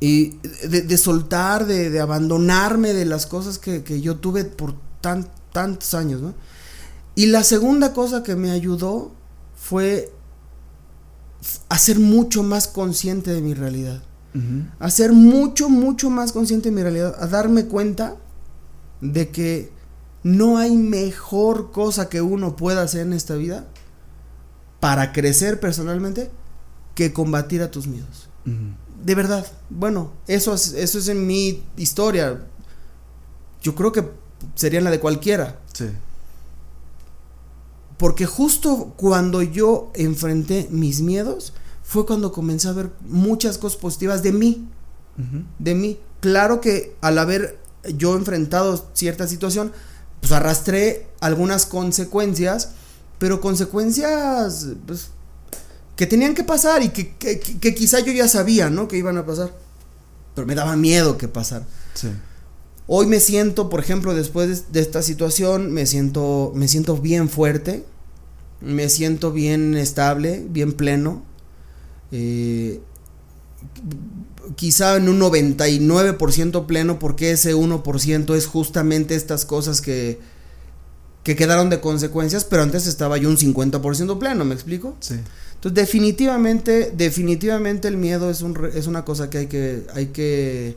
[0.00, 0.36] Y
[0.68, 6.34] de, soltar, de, abandonarme de las cosas que, yo tuve por tan, tantos años, ¿no?
[7.14, 9.12] Y la segunda cosa que me ayudó
[9.56, 10.12] fue
[11.68, 14.02] a ser mucho más consciente de mi realidad.
[14.80, 17.14] A ser mucho, mucho más consciente de mi realidad.
[17.20, 18.16] A darme cuenta
[19.04, 19.70] de que
[20.22, 23.66] no hay mejor cosa que uno pueda hacer en esta vida
[24.80, 26.30] para crecer personalmente
[26.94, 28.28] que combatir a tus miedos.
[29.04, 29.46] De verdad.
[29.68, 32.46] Bueno, eso es, eso es en mi historia.
[33.62, 34.08] Yo creo que
[34.54, 35.60] sería la de cualquiera.
[35.72, 35.86] Sí.
[37.98, 44.22] Porque justo cuando yo enfrenté mis miedos, fue cuando comencé a ver muchas cosas positivas
[44.22, 44.68] de mí.
[45.58, 45.98] De mí.
[46.20, 47.63] Claro que al haber
[47.96, 49.72] yo enfrentado cierta situación,
[50.20, 52.70] pues arrastré algunas consecuencias,
[53.18, 55.08] pero consecuencias pues,
[55.96, 58.88] que tenían que pasar y que, que, quizá yo ya sabía, ¿no?
[58.88, 59.52] Que iban a pasar.
[60.34, 61.66] Pero me daba miedo que pasara.
[61.94, 62.08] Sí.
[62.86, 67.84] Hoy me siento, por ejemplo, después de, esta situación, me siento, me siento bien fuerte,
[68.60, 71.22] me siento bien estable, bien pleno.
[72.12, 72.80] Eh,
[74.56, 80.20] quizá en un 99% pleno, porque ese 1% es justamente estas cosas que,
[81.22, 84.96] que quedaron de consecuencias, pero antes estaba yo un 50% pleno, ¿me explico?
[85.00, 85.14] Sí.
[85.54, 90.76] Entonces, definitivamente, definitivamente el miedo es, un, es una cosa que hay que, hay que,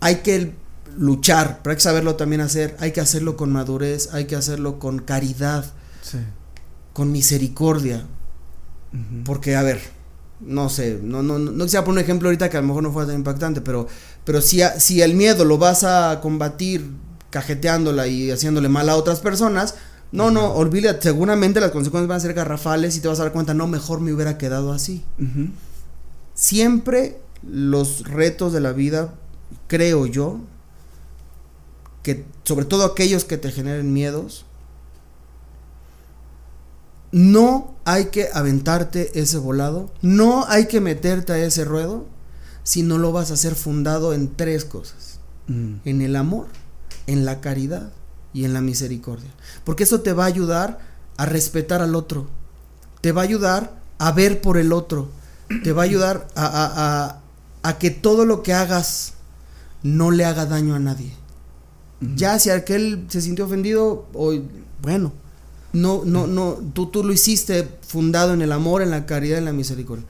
[0.00, 0.52] hay que
[0.96, 4.80] luchar, pero hay que saberlo también hacer, hay que hacerlo con madurez, hay que hacerlo
[4.80, 5.64] con caridad,
[6.02, 6.18] sí.
[6.92, 8.04] con misericordia,
[9.24, 9.80] porque, a ver,
[10.40, 12.92] no sé, no, no, no quisiera poner un ejemplo ahorita que a lo mejor no
[12.92, 13.86] fue tan impactante, pero,
[14.24, 16.90] pero si, si el miedo lo vas a combatir
[17.30, 19.74] cajeteándola y haciéndole mal a otras personas,
[20.12, 23.32] no, no, olvídate, seguramente las consecuencias van a ser garrafales y te vas a dar
[23.32, 25.04] cuenta, no, mejor me hubiera quedado así.
[26.34, 29.14] Siempre los retos de la vida,
[29.68, 30.40] creo yo,
[32.02, 34.46] que sobre todo aquellos que te generen miedos,
[37.12, 42.06] no hay que aventarte ese volado, no hay que meterte a ese ruedo
[42.62, 45.18] si no lo vas a hacer fundado en tres cosas.
[45.48, 45.74] Mm.
[45.84, 46.46] En el amor,
[47.06, 47.90] en la caridad
[48.32, 49.30] y en la misericordia.
[49.64, 50.78] Porque eso te va a ayudar
[51.16, 52.28] a respetar al otro,
[53.00, 55.08] te va a ayudar a ver por el otro,
[55.64, 57.20] te va a ayudar a,
[57.62, 59.14] a, que todo lo que hagas
[59.82, 61.12] no le haga daño a nadie.
[62.14, 64.42] Ya si aquel se sintió ofendido, hoy,
[64.80, 65.12] bueno,
[65.72, 69.44] no, no, no, tú, tú lo hiciste fundado en el amor, en la caridad, en
[69.44, 70.04] la misericordia.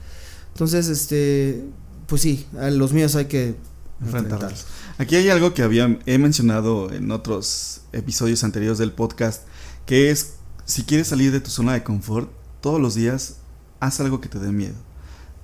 [0.53, 1.63] Entonces, este,
[2.07, 3.55] pues sí, a los míos hay que
[4.01, 4.65] enfrentarlos.
[4.97, 9.43] Aquí hay algo que había, he mencionado en otros episodios anteriores del podcast,
[9.85, 10.33] que es,
[10.65, 13.37] si quieres salir de tu zona de confort, todos los días
[13.79, 14.75] haz algo que te dé miedo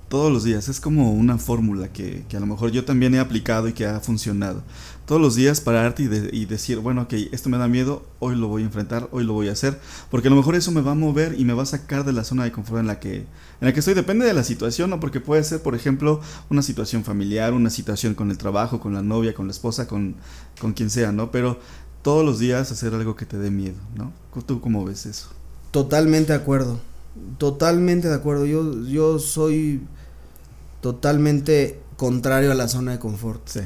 [0.08, 0.68] todos los días.
[0.68, 3.86] Es como una fórmula que, que, a lo mejor yo también he aplicado y que
[3.86, 4.62] ha funcionado.
[5.08, 8.46] Todos los días pararte y, y, decir, bueno, ok, esto me da miedo, hoy lo
[8.48, 10.90] voy a enfrentar, hoy lo voy a hacer, porque a lo mejor eso me va
[10.90, 13.16] a mover y me va a sacar de la zona de confort en la que,
[13.16, 13.26] en
[13.62, 13.94] la que estoy.
[13.94, 15.00] Depende de la situación, ¿no?
[15.00, 19.00] Porque puede ser, por ejemplo, una situación familiar, una situación con el trabajo, con la
[19.00, 20.14] novia, con la esposa, con,
[20.60, 21.30] con quien sea, ¿no?
[21.30, 21.58] Pero
[22.02, 24.12] todos los días hacer algo que te dé miedo, ¿no?
[24.44, 25.30] ¿Tú cómo ves eso?
[25.70, 26.80] Totalmente de acuerdo.
[27.38, 28.44] Totalmente de acuerdo.
[28.44, 29.80] Yo, yo soy
[30.82, 33.48] totalmente contrario a la zona de confort.
[33.48, 33.60] Sí.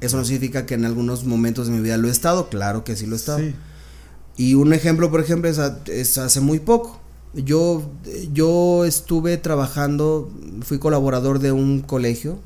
[0.00, 2.96] Eso no significa que en algunos momentos de mi vida lo he estado, claro que
[2.96, 3.42] sí lo he estado.
[4.36, 7.00] Y un ejemplo, por ejemplo, es, hace muy poco.
[7.34, 7.90] Yo,
[8.32, 10.30] yo estuve trabajando,
[10.62, 12.38] fui colaborador de un colegio.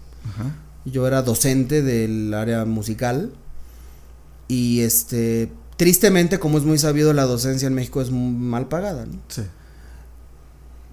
[0.85, 3.33] Yo era docente del área musical.
[4.49, 9.19] Y este, tristemente, como es muy sabido, la docencia en México es mal pagada, ¿no?
[9.29, 9.43] Sí.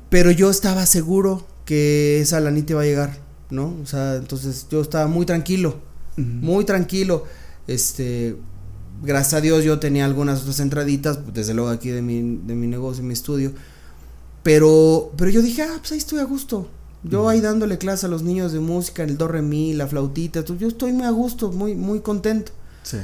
[0.10, 3.18] Pero yo estaba seguro que esa lanita iba a llegar,
[3.50, 3.76] ¿no?
[3.82, 5.80] O sea, entonces yo estaba muy tranquilo,
[6.18, 7.26] muy tranquilo.
[7.68, 8.36] Este,
[9.04, 12.56] gracias a Dios yo tenía algunas otras entraditas, pues, desde luego aquí de mi, de
[12.56, 13.54] mi negocio, mi estudio.
[14.44, 16.68] Pero, pero yo dije, ah, pues ahí estoy a gusto.
[17.04, 20.44] Yo ahí dándole clase a los niños de música, el do re mi, la flautita,
[20.44, 22.52] yo estoy muy a gusto, muy, muy contento.
[22.82, 22.98] Sí.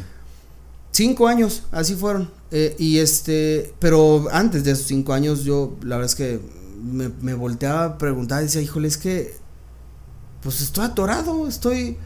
[0.92, 2.32] Cinco años, así fueron.
[2.50, 6.40] Eh, y este, pero antes de esos cinco años yo, la verdad es que
[6.84, 9.36] me, me volteaba a preguntar, decía, híjole, es que,
[10.42, 11.98] pues estoy atorado, estoy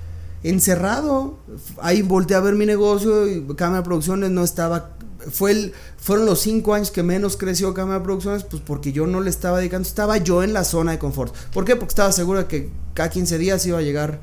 [0.50, 1.40] encerrado.
[1.82, 4.96] Ahí volteé a ver mi negocio y Cámara de Producciones no estaba
[5.32, 9.22] fue el, fueron los cinco años que menos creció Cámara Producciones, pues porque yo no
[9.22, 11.34] le estaba dedicando, estaba yo en la zona de confort.
[11.52, 11.76] ¿Por qué?
[11.76, 14.20] Porque estaba seguro de que cada 15 días iba a llegar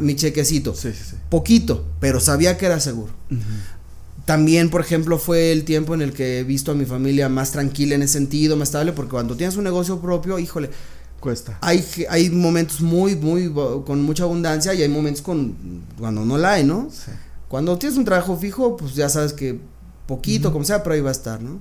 [0.00, 0.74] mi, chequecito.
[0.74, 1.16] Sí, sí, sí.
[1.28, 3.12] Poquito, pero sabía que era seguro.
[4.24, 7.52] También, por ejemplo, fue el tiempo en el que he visto a mi familia más
[7.52, 10.70] tranquila en ese sentido, más estable, porque cuando tienes un negocio propio, híjole,
[11.26, 11.58] cuesta.
[11.60, 13.52] Hay, hay momentos muy, muy,
[13.84, 15.56] con mucha abundancia y hay momentos con,
[15.98, 16.88] cuando no la hay, ¿no?
[16.92, 17.10] Sí.
[17.48, 19.58] Cuando tienes un trabajo fijo, pues ya sabes que
[20.06, 21.60] poquito, como sea, pero ahí va a estar, ¿no?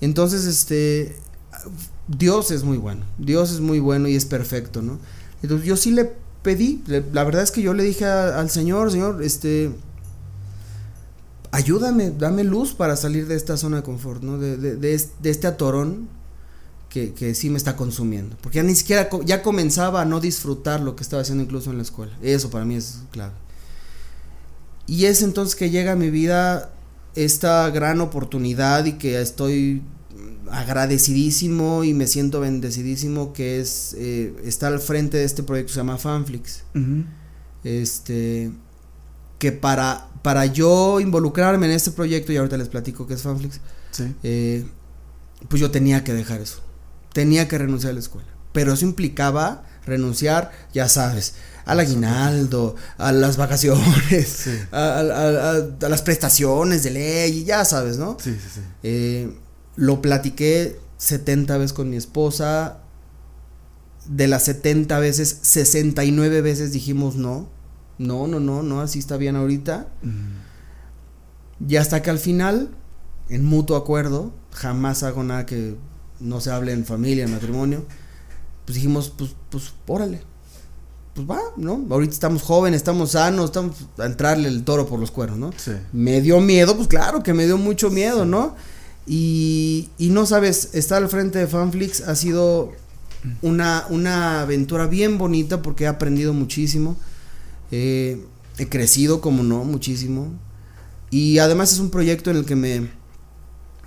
[0.00, 1.16] Entonces, este,
[2.08, 4.98] Dios es muy bueno, Dios es muy bueno y es perfecto, ¿no?
[5.42, 6.10] Entonces yo sí le
[6.42, 9.70] pedí, la verdad es que yo le dije al Señor, Señor, este,
[11.50, 14.38] ayúdame, dame luz para salir de esta zona de confort, ¿no?
[14.38, 16.08] De, de, de, este atorón
[16.92, 18.36] que, que, sí me está consumiendo.
[18.42, 21.78] Porque ya ni siquiera, ya comenzaba a no disfrutar lo que estaba haciendo incluso en
[21.78, 22.12] la escuela.
[22.20, 23.32] Eso para mí es clave.
[24.86, 26.70] Y es entonces que llega a mi vida
[27.14, 29.82] esta gran oportunidad y que estoy
[30.50, 35.72] agradecidísimo y me siento bendecidísimo que es eh, estar al frente de este proyecto que
[35.72, 36.64] se llama Fanflix.
[37.64, 38.50] Este
[39.38, 43.60] que para, para yo involucrarme en este proyecto, y ahorita les platico qué es Fanflix,
[44.22, 44.64] eh,
[45.48, 46.60] pues yo tenía que dejar eso.
[47.12, 48.28] Tenía que renunciar a la escuela.
[48.52, 51.34] Pero eso implicaba renunciar, ya sabes,
[51.64, 55.02] al aguinaldo, a las vacaciones, a,
[55.80, 58.16] las prestaciones de ley, ya sabes, ¿no?
[58.20, 58.60] Sí, sí, sí.
[58.82, 59.36] Eh,
[59.76, 62.78] lo platiqué 70 veces con mi esposa.
[64.06, 67.48] De las 70 veces, 69 veces dijimos no.
[67.98, 69.86] No, no, no, no, así está bien ahorita.
[71.66, 72.70] Y hasta que al final,
[73.28, 75.76] en mutuo acuerdo, jamás hago nada que
[76.22, 77.84] no se hable en familia, en matrimonio,
[78.64, 80.22] pues dijimos, pues, pues, órale,
[81.14, 81.84] pues va, ¿no?
[81.90, 85.52] Ahorita estamos jóvenes, estamos sanos, estamos a entrarle el toro por los cuernos, ¿no?
[85.56, 85.72] Sí.
[85.92, 88.56] Me dio miedo, pues claro que me dio mucho miedo, ¿no?
[89.06, 92.72] Y, y no sabes, estar al frente de Fanflix ha sido
[93.42, 96.96] una, una aventura bien bonita porque he aprendido muchísimo.
[97.70, 98.18] he
[98.68, 100.28] crecido, como no, muchísimo.
[101.10, 102.88] Y además es un proyecto en el que me,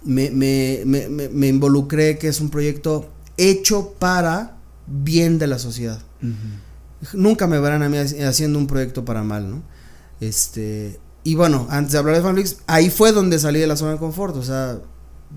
[0.06, 6.00] me, me, me, me involucré, que es un proyecto hecho para bien de la sociedad
[7.14, 9.64] nunca me verán a mí haciendo un proyecto para mal, ¿no?
[10.20, 13.94] Este, y bueno, antes de hablar de Fanflix, ahí fue donde salí de la zona
[13.94, 14.80] de confort, o sea,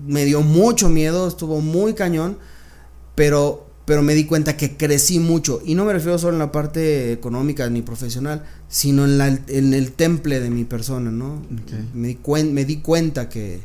[0.05, 2.37] me dio mucho miedo, estuvo muy cañón,
[3.15, 6.51] pero pero me di cuenta que crecí mucho y no me refiero solo en la
[6.51, 11.41] parte económica ni profesional, sino en, la, en el temple de mi persona, ¿no?
[11.95, 12.19] Me, di
[12.51, 13.61] me di cuenta que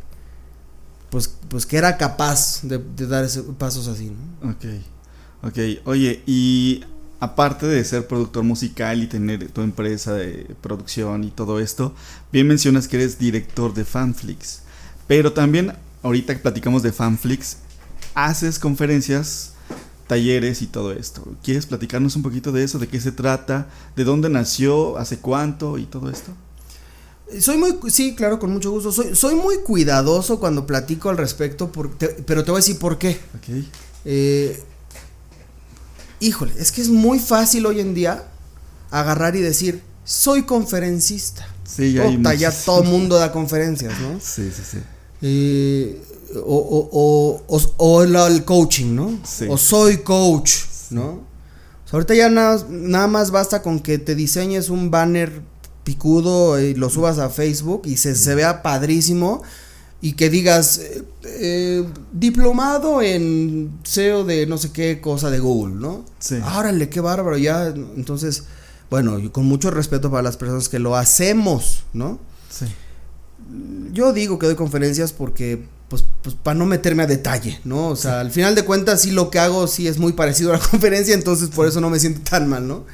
[1.15, 4.51] pues, pues que era capaz de, dar esos pasos así, ¿no?
[4.51, 4.65] Ok,
[5.45, 6.83] ok, oye, y
[7.21, 11.95] aparte de ser productor musical y tener tu empresa de producción y todo esto,
[12.33, 14.63] bien mencionas que eres director de Fanflix.
[15.07, 17.59] Pero también, ahorita que platicamos de Fanflix,
[18.17, 19.53] haces conferencias,
[20.09, 21.23] talleres y todo esto.
[21.45, 22.81] ¿Quieres platicarnos un poquito de eso?
[22.81, 23.69] ¿De qué se trata?
[23.95, 24.99] ¿De dónde nació?
[24.99, 25.79] ¿Hace cuánto?
[25.79, 26.33] ¿Y todo esto?
[27.41, 28.93] Soy muy, sí, claro, con mucho gusto.
[28.93, 31.71] Soy, soy muy cuidadoso cuando platico al respecto,
[32.27, 33.19] pero te voy a decir por qué.
[33.37, 33.65] Ok.
[34.05, 34.63] Eh,
[36.21, 38.25] híjole, es que es muy fácil hoy en día
[38.91, 41.49] agarrar y decir, soy conferencista.
[41.67, 44.19] Sí, ya, ya todo el mundo da conferencias, ¿no?
[44.21, 44.79] Sí, sí, sí.
[45.23, 46.03] Eh,
[46.45, 49.19] o, o, o, el, coaching, ¿no?
[49.25, 49.47] Sí.
[49.49, 50.57] O soy coach,
[50.91, 51.33] ¿no?
[51.93, 55.43] ahorita ya nada, nada más basta con que te diseñes un banner
[55.85, 59.43] picudo y lo subas a Facebook y se, se vea padrísimo
[60.05, 65.77] y que digas eh, eh, diplomado en SEO de no sé qué cosa de Google,
[65.77, 66.05] ¿no?
[66.19, 66.37] Sí.
[66.45, 67.69] Árale, qué bárbaro, ya.
[67.69, 68.45] Entonces,
[68.91, 72.19] bueno, y con mucho respeto para las personas que lo hacemos, ¿no?
[72.51, 72.67] Sí.
[73.93, 77.89] Yo digo que doy conferencias porque, pues, pues para no meterme a detalle, ¿no?
[77.89, 80.59] O sea, al final de cuentas, sí lo que hago sí es muy parecido a
[80.59, 82.85] la conferencia, entonces por eso no me siento tan mal, ¿no?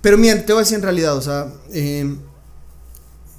[0.00, 2.16] Pero mira, te voy a decir en realidad, o sea, eh,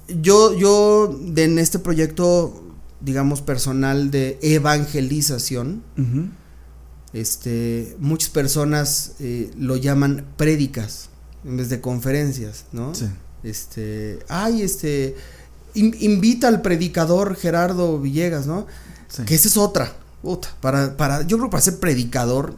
[0.08, 2.62] yo, yo en este proyecto
[3.02, 5.84] digamos, personal de evangelización.
[7.14, 11.10] Este, muchas personas eh, lo llaman prédicas
[11.44, 12.96] en vez de conferencias, ¿no?
[12.96, 13.06] Sí.
[13.44, 15.16] Este, ay, este,
[15.74, 18.68] invita al predicador Gerardo Villegas, ¿no?
[19.26, 19.94] Que esa es otra.
[20.62, 22.56] para, para, yo creo que para ser predicador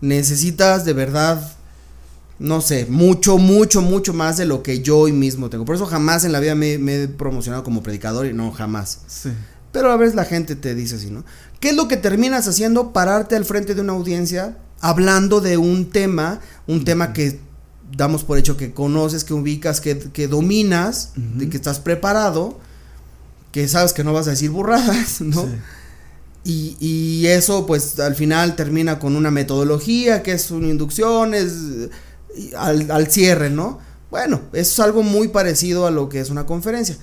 [0.00, 1.56] necesitas de verdad
[2.40, 5.66] no sé, mucho, mucho, mucho más de lo que yo hoy mismo tengo.
[5.66, 9.00] Por eso jamás en la vida me, he promocionado como predicador y no, jamás.
[9.06, 9.28] Sí.
[9.72, 11.22] Pero a veces la gente te dice así, ¿no?
[11.60, 12.94] ¿Qué es lo que terminas haciendo?
[12.94, 17.38] Pararte al frente de una audiencia hablando de un tema, un tema que
[17.94, 22.58] damos por hecho que conoces, que ubicas, que, dominas, de que estás preparado,
[23.52, 25.46] que sabes que no vas a decir burradas, ¿no?
[26.42, 31.90] Y, y, eso pues al final termina con una metodología que es una inducción, es
[32.56, 33.78] al, cierre, ¿no?
[34.10, 36.96] Bueno, eso es algo muy parecido a lo que es una conferencia.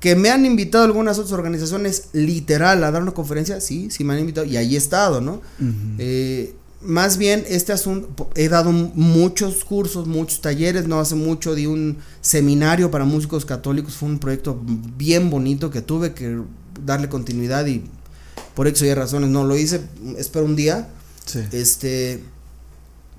[0.00, 4.14] Que me han invitado algunas otras organizaciones literal a dar una conferencia, sí, sí me
[4.14, 5.40] han invitado y ahí he estado, ¿no?
[5.98, 11.66] Eh, más bien este asunto, he dado muchos cursos, muchos talleres, no hace mucho di
[11.66, 14.60] un seminario para músicos católicos, fue un proyecto
[14.96, 16.40] bien bonito que tuve que
[16.84, 17.82] darle continuidad y
[18.54, 19.80] por eso hay razones no lo hice,
[20.16, 20.88] espero un día.
[21.24, 21.40] Sí.
[21.52, 22.22] Este,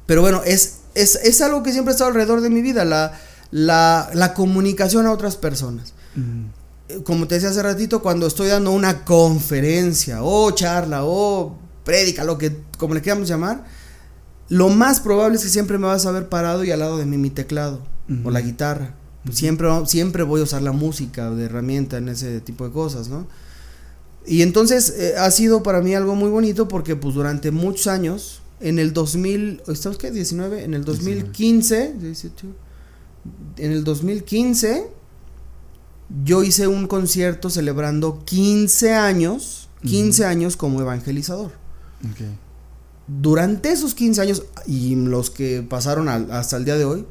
[0.05, 3.13] pero bueno, es es, algo que siempre ha estado alrededor de mi vida, la,
[3.51, 5.93] la, comunicación a otras personas.
[6.89, 12.23] Eh, como te decía hace ratito, cuando estoy dando una conferencia o charla o prédica,
[12.23, 13.65] lo que como le queramos llamar,
[14.49, 17.05] lo más probable es que siempre me vas a ver parado y al lado de
[17.05, 17.81] mí mi teclado
[18.23, 18.95] o la guitarra.
[19.31, 23.27] Siempre, siempre voy a usar la música de herramienta en ese tipo de cosas, ¿no?
[24.25, 28.41] Y entonces eh, ha sido para mí algo muy bonito porque pues durante muchos años
[28.59, 30.11] en el 2000, ¿estamos qué?
[30.11, 31.95] 19, en el 2015,
[33.57, 34.87] en el 2015
[36.23, 41.51] yo hice un concierto celebrando 15 años, 15 años como evangelizador.
[43.07, 47.05] Durante esos 15 años y los que pasaron hasta el día de hoy,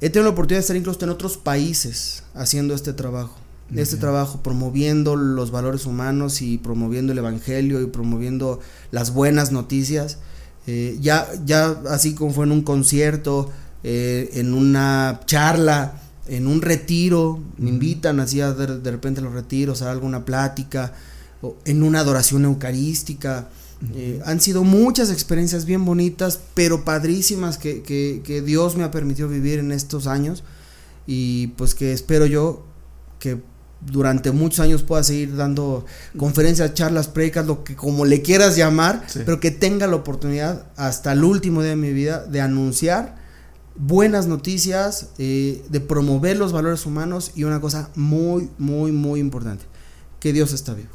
[0.00, 3.36] he tenido la oportunidad de estar incluso en otros países haciendo este trabajo.
[3.74, 8.60] Este trabajo promoviendo los valores humanos y promoviendo el evangelio y promoviendo
[8.92, 10.18] las buenas noticias.
[10.66, 13.50] Eh, ya, ya así como fue en un concierto,
[13.84, 19.24] eh, en una charla, en un retiro, me invitan así a de, de, repente a
[19.24, 20.92] los retiros a alguna plática,
[21.42, 23.48] o en una adoración eucarística.
[23.94, 28.90] Eh, han sido muchas experiencias bien bonitas, pero padrísimas que, que, que Dios me ha
[28.90, 30.42] permitido vivir en estos años.
[31.06, 32.64] Y pues que espero yo
[33.20, 33.38] que
[33.80, 35.84] durante muchos años pueda seguir dando
[36.16, 41.12] conferencias, charlas, predicas, lo que como le quieras llamar, pero que tenga la oportunidad hasta
[41.12, 43.16] el último día de mi vida de anunciar
[43.78, 49.64] buenas noticias, eh, de promover los valores humanos y una cosa muy, muy, muy importante,
[50.20, 50.90] que Dios está vivo.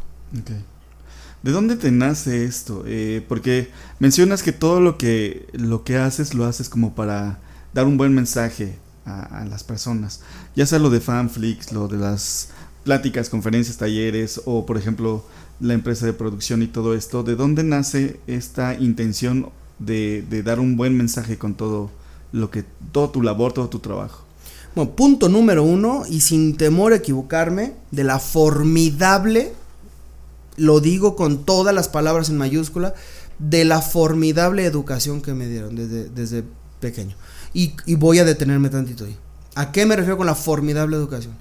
[1.43, 2.83] ¿De dónde te nace esto?
[2.85, 3.69] Eh, porque
[3.99, 7.39] mencionas que todo lo que, lo que haces lo haces como para
[7.73, 10.21] dar un buen mensaje a, a las personas,
[10.55, 12.49] ya sea lo de fanflix, lo de las
[12.83, 15.23] pláticas, conferencias, talleres o por ejemplo
[15.59, 20.75] la empresa de producción y todo esto, ¿de dónde nace esta intención de, dar un
[20.75, 21.91] buen mensaje con todo
[22.31, 24.25] lo que, todo tu labor, todo tu trabajo?
[24.75, 29.53] Bueno, punto número uno, y sin temor a equivocarme, de la formidable,
[30.57, 32.95] lo digo con todas las palabras en mayúscula,
[33.37, 36.43] de la formidable educación que me dieron desde, desde
[36.79, 37.15] pequeño.
[37.53, 39.17] Y, y voy a detenerme tantito ahí.
[39.55, 41.33] ¿A qué me refiero con la formidable educación?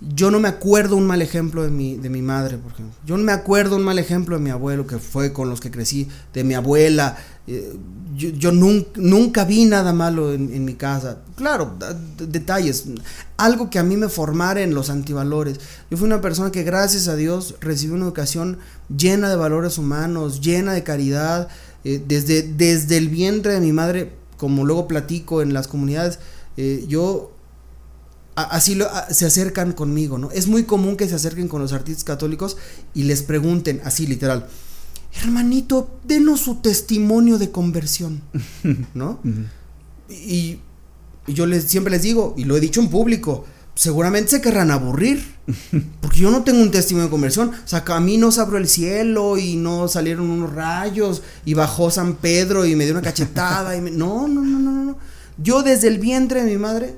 [0.00, 2.96] Yo no me acuerdo un mal ejemplo de mi, de mi madre, por ejemplo.
[3.04, 5.72] Yo no me acuerdo un mal ejemplo de mi abuelo, que fue con los que
[5.72, 7.16] crecí, de mi abuela.
[7.48, 7.76] Eh,
[8.14, 11.18] yo, nunca, vi nada malo en, mi casa.
[11.36, 11.76] Claro,
[12.18, 12.84] detalles.
[13.36, 15.58] Algo que a mí me formara en los antivalores.
[15.90, 18.58] Yo fui una persona que, gracias a Dios, recibió una educación
[18.96, 21.48] llena de valores humanos, llena de caridad.
[21.84, 26.18] Eh, desde, desde el vientre de mi madre, como luego platico en las comunidades,
[26.56, 27.32] eh, yo
[28.42, 30.30] así lo, se acercan conmigo, ¿no?
[30.30, 32.56] Es muy común que se acerquen con los artistas católicos
[32.94, 34.46] y les pregunten, así literal,
[35.22, 38.22] hermanito, denos su testimonio de conversión,
[38.94, 39.20] ¿no?
[40.08, 40.60] y,
[41.26, 45.34] yo les, siempre les digo, y lo he dicho en público, seguramente se querrán aburrir,
[46.00, 48.58] porque yo no tengo un testimonio de conversión, o sea, a mí no se abrió
[48.58, 53.02] el cielo y no salieron unos rayos y bajó San Pedro y me dio una
[53.02, 54.98] cachetada y no, no, no, no, no,
[55.36, 56.96] yo desde el vientre de mi madre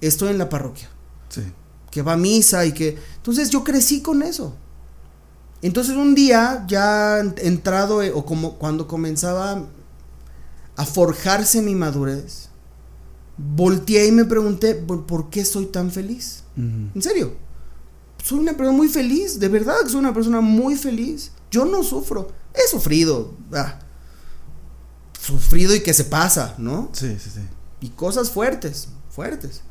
[0.00, 0.88] estoy en la parroquia.
[1.28, 1.42] Sí.
[1.90, 2.98] Que va a misa y que...
[3.16, 4.54] Entonces yo crecí con eso.
[5.62, 9.66] Entonces un día, ya entrado, eh, o como cuando comenzaba
[10.76, 12.48] a forjarse mi madurez,
[13.36, 16.44] volteé y me pregunté, ¿por qué soy tan feliz?
[16.56, 17.36] En serio.
[18.22, 21.32] Soy una persona muy feliz, de verdad soy una persona muy feliz.
[21.50, 22.30] Yo no sufro.
[22.52, 23.34] He sufrido.
[23.52, 23.78] Ah,
[25.28, 26.90] sufrido y que se pasa, ¿no?
[26.92, 27.40] Sí, sí, sí.
[27.80, 29.62] Y cosas fuertes, fuertes.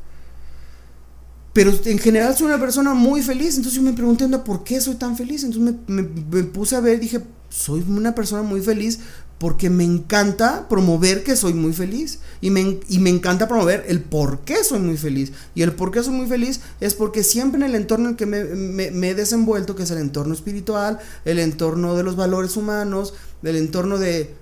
[1.57, 3.57] Pero en general soy una persona muy feliz.
[3.57, 5.43] Entonces yo me pregunté, ¿por qué soy tan feliz?
[5.43, 6.03] Entonces me,
[6.43, 8.99] puse a ver dije, soy una persona muy feliz
[9.39, 14.01] porque me encanta promover que soy muy feliz y me, y me, encanta promover el
[14.01, 15.31] por qué soy muy feliz.
[15.55, 18.17] Y el por qué soy muy feliz es porque siempre en el entorno en el
[18.17, 18.43] que me,
[18.91, 23.55] me, he desenvuelto, que es el entorno espiritual, el entorno de los valores humanos, el
[23.55, 24.35] entorno de,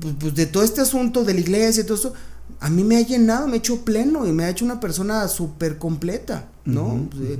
[0.00, 2.14] pues, pues, de todo este asunto de la iglesia y todo eso,
[2.60, 5.26] a mí me ha llenado, me ha hecho pleno y me ha hecho una persona
[5.28, 7.08] súper completa, ¿no?
[7.10, 7.38] Pues,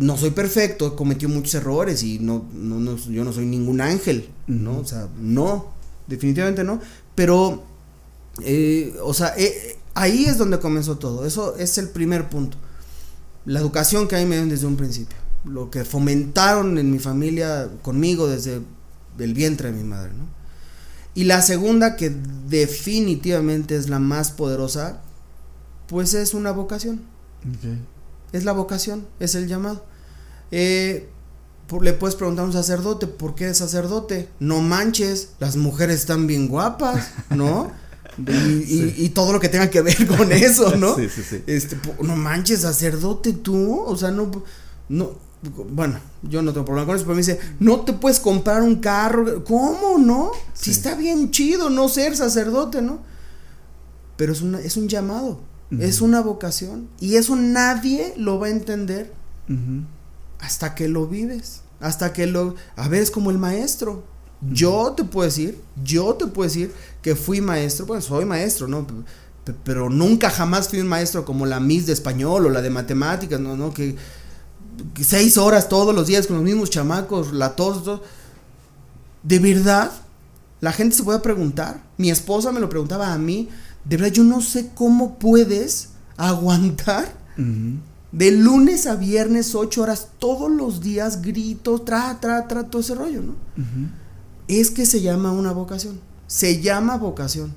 [0.00, 4.28] no soy perfecto, he cometido muchos errores y no, no, yo no soy ningún ángel,
[4.46, 4.78] ¿no?
[4.78, 5.72] O sea, no,
[6.06, 6.80] definitivamente no.
[7.14, 7.62] Pero,
[8.42, 11.26] eh, o sea, eh, ahí es donde comenzó todo.
[11.26, 12.56] Eso es el primer punto.
[13.44, 15.18] La educación que a mí me dio desde un principio.
[15.44, 18.62] Lo que fomentaron en mi familia conmigo desde
[19.18, 20.39] el vientre de mi madre, ¿no?
[21.20, 22.16] Y la segunda, que
[22.48, 25.02] definitivamente es la más poderosa,
[25.86, 27.02] pues es una vocación.
[28.32, 29.84] Es la vocación, es el llamado.
[30.50, 31.10] Eh,
[31.82, 34.30] le puedes preguntar a un sacerdote, ¿por qué es sacerdote?
[34.38, 37.70] No manches, las mujeres están bien guapas, ¿no?
[38.26, 40.96] Y, todo lo que tenga que ver con eso, ¿no?
[40.96, 41.42] Sí, sí, sí.
[41.46, 44.30] Este, no manches, sacerdote tú, o sea, no,
[44.88, 48.62] no, bueno, yo no tengo problema con eso, pero me dice, no te puedes comprar
[48.62, 50.32] un carro, ¿cómo no?
[50.52, 53.00] Si está bien chido no ser sacerdote, ¿no?
[54.16, 55.40] Pero es, una, es un llamado,
[55.78, 59.12] es una vocación, y eso nadie lo va a entender
[60.40, 62.54] hasta que lo vives, hasta que lo...
[62.76, 64.04] A ver, es como el maestro.
[64.52, 66.72] Yo te puedo decir, yo te puedo decir
[67.02, 68.86] que fui maestro, pues soy maestro, ¿no?
[69.64, 73.40] pero nunca jamás fui un maestro como la Miss de español o la de matemáticas,
[73.40, 73.56] ¿no?
[73.56, 73.72] ¿no?
[73.72, 73.96] Que,
[75.00, 78.00] seis horas todos los días con los mismos chamacos, la tos,
[79.22, 79.90] De verdad,
[80.60, 81.82] la gente se puede preguntar.
[81.96, 83.48] Mi esposa me lo preguntaba a mí.
[83.84, 87.14] De verdad, yo no sé cómo puedes aguantar
[88.12, 92.94] de lunes a viernes, ocho horas, todos los días, grito, tra, tra, tra, todo ese
[92.94, 93.34] rollo, ¿no?
[94.48, 96.00] Es que se llama una vocación.
[96.26, 97.54] Se llama vocación.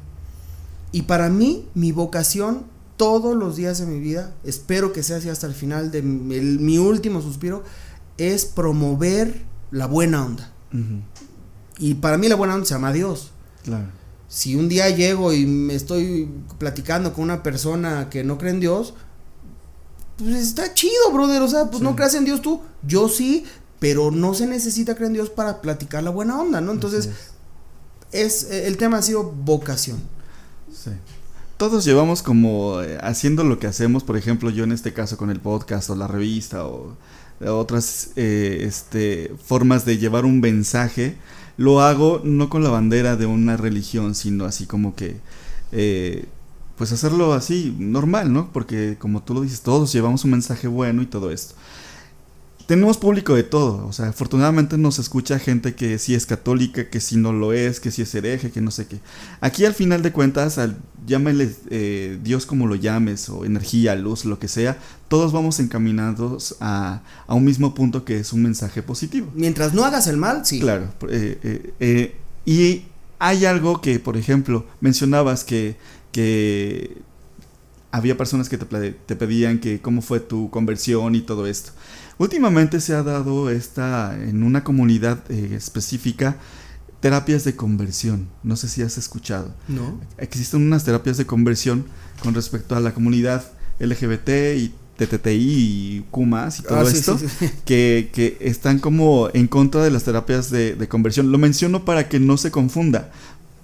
[0.91, 2.65] Y para mí, mi vocación,
[2.97, 6.77] todos los días de mi vida, espero que sea así hasta el final de mi,
[6.77, 7.63] último suspiro,
[8.17, 10.51] es promover la buena onda.
[11.77, 13.31] Y para mí la buena onda se llama Dios.
[13.63, 13.87] Claro.
[14.27, 18.59] Si un día llego y me estoy platicando con una persona que no cree en
[18.59, 18.95] Dios,
[20.17, 21.41] pues está chido, brother.
[21.41, 22.61] O sea, pues no creas en Dios tú.
[22.81, 23.45] Yo sí,
[23.79, 26.71] pero no se necesita creer en Dios para platicar la buena onda, ¿no?
[26.71, 27.09] Entonces,
[28.11, 28.49] es.
[28.49, 29.99] El tema ha sido vocación.
[30.73, 30.91] Sí.
[31.63, 35.29] Todos llevamos como eh, haciendo lo que hacemos, por ejemplo, yo en este caso con
[35.29, 36.97] el podcast o la revista o
[37.39, 41.15] otras eh, este, formas de llevar un mensaje,
[41.55, 45.21] lo hago no con la bandera de una religión, sino así como que
[46.77, 48.51] pues hacerlo así, normal, ¿no?
[48.51, 51.55] Porque como tú lo dices, todos llevamos un mensaje bueno y todo esto.
[52.67, 56.99] Tenemos público de todo, o sea, afortunadamente nos escucha gente que sí es católica, que
[56.99, 58.99] sí no lo es, que sí es hereje, que no sé qué.
[59.41, 64.25] Aquí al final de cuentas, al, llámele eh, Dios como lo llames, o energía, luz,
[64.25, 68.81] lo que sea, todos vamos encaminados a, a, un mismo punto que es un mensaje
[68.81, 69.29] positivo.
[69.35, 70.59] Mientras no hagas el mal, sí.
[70.59, 72.83] Claro, eh, eh, y
[73.19, 75.75] hay algo que, por ejemplo, mencionabas que
[76.13, 76.95] que
[77.91, 81.71] había personas que te, pedían que cómo fue tu conversión y todo esto.
[82.17, 86.37] Últimamente se ha dado esta, en una comunidad eh, específica,
[86.99, 88.29] terapias de conversión.
[88.43, 89.53] No sé si has escuchado.
[89.67, 89.99] No.
[90.17, 91.85] Existen unas terapias de conversión
[92.21, 93.43] con respecto a la comunidad
[93.79, 97.19] LGBT y TTTI y Q y todo ah, esto,
[97.65, 101.31] Que, que, están como en contra de las terapias de, de, conversión.
[101.31, 103.11] Lo menciono para que no se confunda,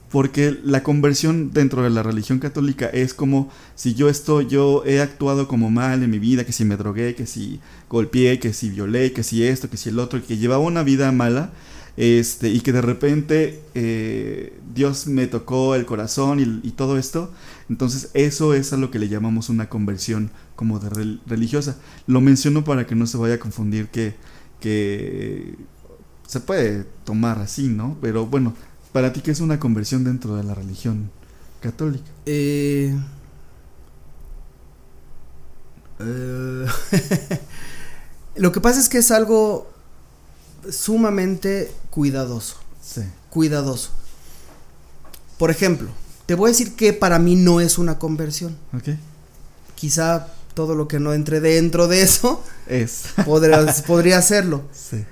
[0.09, 5.01] porque la conversión dentro de la religión católica es como si yo estoy, yo he
[5.01, 8.69] actuado como mal en mi vida, que si me drogué, que si golpeé, que si
[8.69, 11.51] violé, que si esto, que si el otro, que llevaba una vida mala,
[11.95, 17.31] este, y que de repente eh, Dios me tocó el corazón y, todo esto,
[17.69, 21.77] entonces eso es a lo que le llamamos una conversión como de religiosa.
[22.07, 24.15] Lo menciono para que no se vaya a confundir que,
[24.59, 25.55] que
[26.25, 27.97] se puede tomar así, ¿no?
[28.01, 28.53] Pero bueno,
[28.91, 31.11] ¿Para ti qué es una conversión dentro de la religión
[31.61, 32.09] católica?
[32.25, 32.95] Eh,
[35.99, 36.65] eh,
[38.35, 39.71] lo que pasa es que es algo
[40.71, 42.57] sumamente cuidadoso.
[42.81, 43.01] Sí.
[43.29, 43.91] Cuidadoso.
[45.37, 45.89] Por ejemplo,
[46.25, 48.57] te voy a decir que para mí no es una conversión.
[48.73, 48.89] Ok.
[49.75, 53.03] Quizá todo lo que no entre dentro de eso es.
[53.23, 54.63] podría, podría hacerlo.
[54.73, 55.05] Sí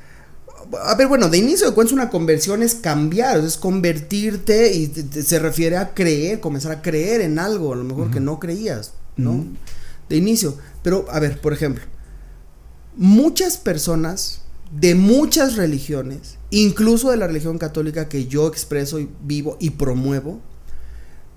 [0.84, 5.40] a ver, bueno, de inicio de cuentas una conversión es cambiar, es convertirte y se
[5.40, 9.46] refiere a creer, comenzar a creer en algo, a lo mejor que no creías, ¿no?
[10.10, 10.58] De inicio.
[10.84, 11.84] Pero, a ver, por ejemplo,
[12.96, 14.42] muchas personas,
[14.72, 20.42] de muchas religiones, incluso de la religión católica que yo expreso y vivo y promuevo,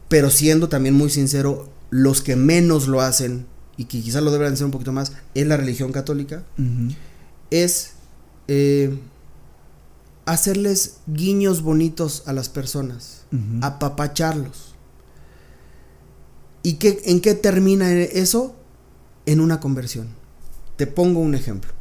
[0.09, 4.55] pero siendo también muy sincero, los que menos lo hacen y que quizás lo deberían
[4.55, 6.45] hacer un poquito más, es la religión católica,
[7.51, 7.93] es
[8.49, 8.99] eh,
[10.33, 13.25] hacerles guiños bonitos a las personas,
[13.63, 14.75] apapacharlos.
[16.63, 18.55] ¿Y qué, en qué termina eso?
[19.27, 20.09] En una conversión.
[20.77, 21.73] Te pongo un ejemplo.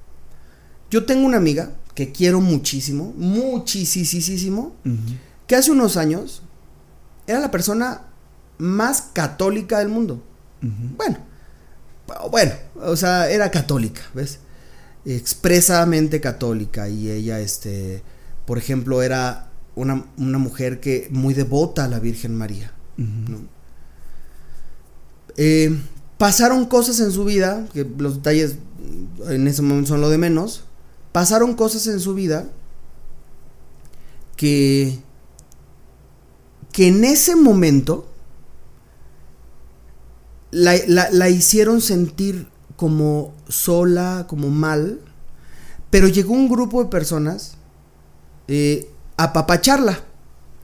[0.90, 4.76] Yo tengo una amiga que quiero muchísimo, muchísimo,
[5.48, 6.44] que hace unos años
[7.28, 8.08] era la persona
[8.58, 10.24] más católica del mundo.
[10.62, 11.18] Bueno,
[12.32, 14.40] bueno, o sea, era católica, ¿ves?
[15.06, 18.02] Expresamente católica y ella, este,
[18.50, 22.74] por ejemplo, era una, mujer que muy devota a la Virgen María.
[25.38, 25.80] Eh,
[26.18, 28.56] pasaron cosas en su vida, que los detalles
[29.28, 30.64] en ese momento son lo de menos,
[31.12, 32.50] pasaron cosas en su vida
[34.36, 34.98] que,
[36.72, 38.10] que en ese momento
[40.50, 42.48] la, hicieron sentir
[42.78, 45.02] como sola, como mal,
[45.92, 47.59] pero llegó un grupo de personas
[48.50, 50.00] eh, a papacharla,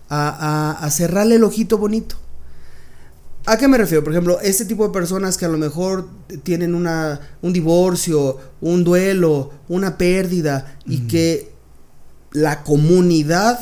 [0.09, 2.15] a, a, cerrarle el ojito bonito.
[3.45, 4.03] ¿A qué me refiero?
[4.03, 6.09] Por ejemplo, este tipo de personas que a lo mejor
[6.41, 11.51] tienen una, un divorcio, un duelo, una pérdida y que
[12.31, 13.59] la comunidad,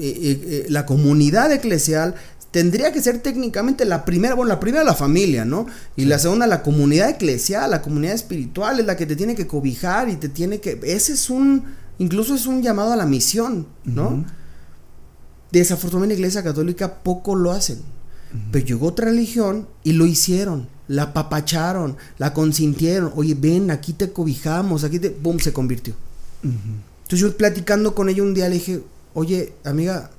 [0.00, 2.14] eh, eh, la comunidad eclesial
[2.50, 5.66] tendría que ser técnicamente la primera, bueno, la primera la familia, ¿no?
[5.96, 9.46] Y la segunda la comunidad eclesial, la comunidad espiritual es la que te tiene que
[9.46, 10.78] cobijar y te tiene que...
[10.82, 11.64] Ese es un,
[12.00, 14.24] incluso es un llamado a la misión, ¿no?
[15.52, 17.78] Desafortunadamente la iglesia católica poco lo hacen.
[18.50, 20.68] Pero llegó otra religión y lo hicieron.
[20.88, 23.12] La papacharon, la consintieron.
[23.16, 25.10] Oye, ven, aquí te cobijamos, aquí te.
[25.10, 25.38] ¡Bum!
[25.38, 25.94] Se convirtió.
[26.42, 28.82] Entonces yo platicando con ella un día le dije,
[29.14, 30.10] oye, amiga,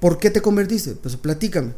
[0.00, 0.94] ¿por qué te convertiste?
[0.94, 1.72] Pues platícame.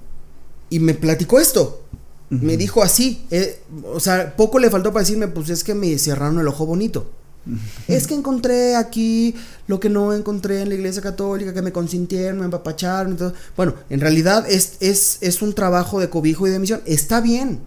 [0.71, 1.83] Y me platicó esto.
[2.31, 3.27] Me dijo así.
[3.31, 3.61] Eh,
[3.93, 7.11] o sea, poco le faltó para decirme, pues es que me cerraron el ojo bonito.
[7.89, 9.35] Es que encontré aquí
[9.67, 13.17] lo que no encontré en la iglesia católica, que me consintieron, me empapacharon.
[13.57, 16.83] Bueno, en realidad es, es, un trabajo de cobijo y de misión.
[16.87, 17.61] Está bien.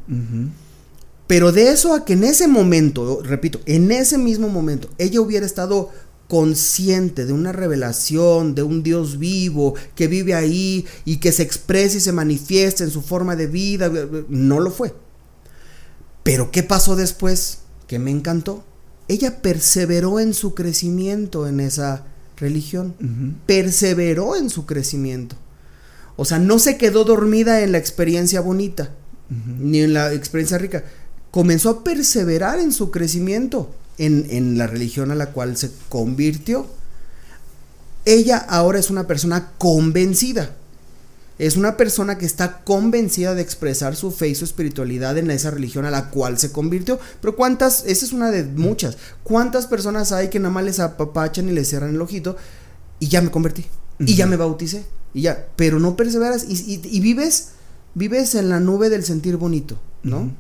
[1.28, 5.46] Pero de eso a que en ese momento, repito, en ese mismo momento, ella hubiera
[5.46, 5.90] estado
[6.28, 11.98] consciente de una revelación, de un Dios vivo que vive ahí y que se expresa
[11.98, 13.92] y se manifiesta en su forma de vida,
[14.30, 14.94] no lo fue.
[16.24, 17.60] Pero ¿qué pasó después?
[17.88, 18.64] Que me encantó
[19.08, 22.04] ella perseveró en su crecimiento en esa
[22.38, 22.96] religión.
[23.46, 25.36] Perseveró en su crecimiento.
[26.18, 28.92] O sea, no se quedó dormida en la experiencia bonita,
[29.60, 30.84] ni en la experiencia rica.
[31.32, 36.68] Comenzó a perseverar en su crecimiento, en, en la religión a la cual se convirtió.
[38.06, 40.56] Ella ahora es una persona convencida
[41.38, 45.52] es una persona que está convencida de expresar su fe y su espiritualidad en esa
[45.52, 46.98] religión a la cual se convirtió.
[47.20, 48.98] Pero cuántas, esa es una de muchas.
[49.24, 52.38] ¿Cuántas personas hay que nada más les apapachan y les cierran el ojito
[53.00, 53.66] y ya me convertí?
[54.00, 54.86] Y ya me bauticé.
[55.14, 57.50] Y ya, pero no perseveras y, vives,
[57.94, 60.32] vives en la nube del sentir bonito, ¿no?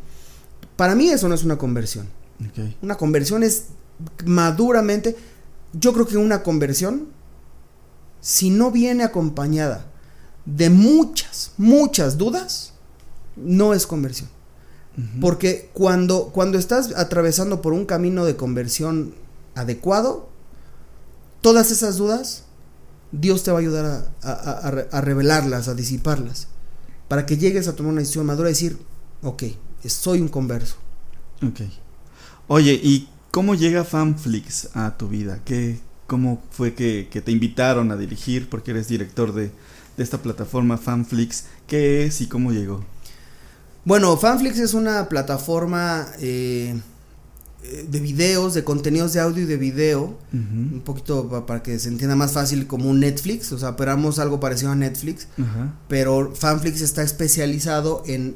[0.75, 2.07] Para mí eso no es una conversión.
[2.81, 3.65] Una conversión es
[4.25, 5.15] maduramente,
[5.73, 7.07] yo creo que una conversión,
[8.19, 9.87] si no viene acompañada
[10.45, 12.73] de muchas, muchas dudas,
[13.35, 14.29] no es conversión.
[15.19, 19.13] Porque cuando, cuando estás atravesando por un camino de conversión
[19.53, 20.29] adecuado,
[21.41, 22.45] todas esas dudas,
[23.11, 26.47] Dios te va a ayudar a, revelarlas, a disiparlas,
[27.09, 28.77] para que llegues a tomar una decisión madura y decir,
[29.21, 29.43] ok,
[29.85, 30.75] soy un converso.
[31.45, 31.61] Ok.
[32.47, 35.41] Oye, ¿y cómo llega Fanflix a tu vida?
[35.43, 35.77] ¿Qué,
[36.07, 38.49] ¿Cómo fue que, que te invitaron a dirigir?
[38.49, 39.51] Porque eres director de,
[39.97, 41.45] de esta plataforma Fanflix.
[41.67, 42.83] ¿Qué es y cómo llegó?
[43.83, 46.79] Bueno, Fanflix es una plataforma eh,
[47.87, 50.17] de videos, de contenidos de audio y de video.
[50.33, 53.51] Un poquito para que se entienda más fácil como un Netflix.
[53.51, 55.27] O sea, operamos algo parecido a Netflix.
[55.87, 58.35] Pero Fanflix está especializado en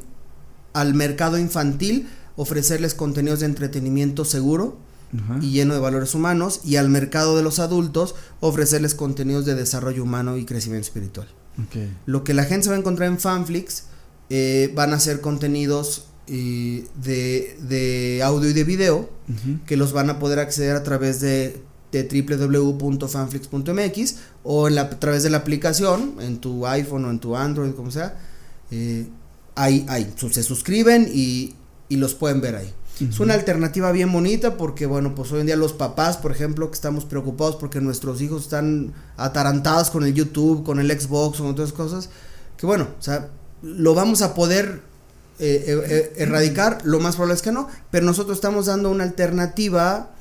[0.74, 4.78] al mercado infantil ofrecerles contenidos de entretenimiento seguro
[5.42, 10.04] y lleno de valores humanos y al mercado de los adultos ofrecerles contenidos de desarrollo
[10.04, 11.28] humano y crecimiento espiritual.
[12.06, 13.86] Lo que la gente se va a encontrar en Fanflix
[14.30, 19.10] eh, van a ser contenidos eh, de, audio y de video
[19.66, 21.60] que los van a poder acceder a través de,
[21.92, 27.90] www.fanflix.mx o a través de la aplicación en tu iPhone o en tu Android, como
[27.90, 28.16] sea.
[28.70, 29.08] Eh,
[29.56, 31.56] ahí, ahí se suscriben y,
[31.90, 32.72] los pueden ver ahí.
[33.00, 36.70] Es una alternativa bien bonita porque, bueno, pues hoy en día los papás, por ejemplo,
[36.70, 41.48] que estamos preocupados porque nuestros hijos están atarantados con el YouTube, con el Xbox con
[41.48, 42.10] otras cosas,
[42.58, 43.30] que bueno, o sea,
[43.62, 44.82] lo vamos a poder
[45.40, 49.06] eh, eh, eh, erradicar, lo más probable es que no, pero nosotros estamos dando una
[49.06, 50.12] alternativa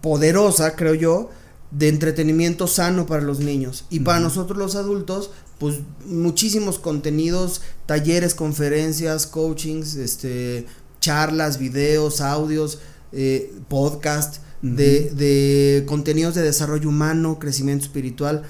[0.00, 1.30] poderosa, creo yo,
[1.70, 3.84] de entretenimiento sano para los niños.
[3.90, 10.66] Y para nosotros los adultos, pues muchísimos contenidos, talleres, conferencias, coachings, este,
[11.06, 12.80] charlas, videos, audios,
[13.12, 18.42] eh, podcast, de, de, contenidos de desarrollo humano, crecimiento espiritual,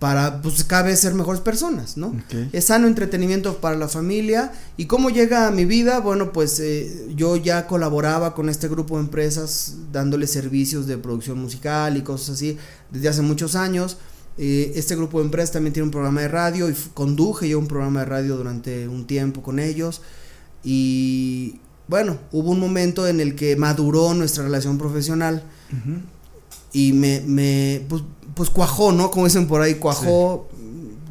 [0.00, 2.12] para pues cada vez ser mejores personas, ¿no?
[2.52, 4.50] Es sano entretenimiento para la familia.
[4.76, 6.00] ¿Y cómo llega a mi vida?
[6.00, 11.38] Bueno, pues eh, yo ya colaboraba con este grupo de empresas dándole servicios de producción
[11.38, 12.56] musical y cosas así
[12.90, 13.98] desde hace muchos años.
[14.38, 17.68] Eh, este grupo de empresas también tiene un programa de radio y conduje yo un
[17.68, 20.00] programa de radio durante un tiempo con ellos.
[20.64, 25.42] Y bueno, hubo un momento en el que maduró nuestra relación profesional.
[26.72, 29.10] Y me, me pues, pues, cuajó, ¿no?
[29.10, 30.48] Como dicen por ahí, cuajó,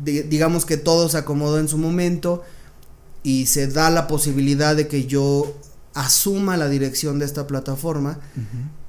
[0.04, 2.44] digamos que todo se acomodó en su momento
[3.24, 5.54] y se da la posibilidad de que yo
[5.94, 8.20] asuma la dirección de esta plataforma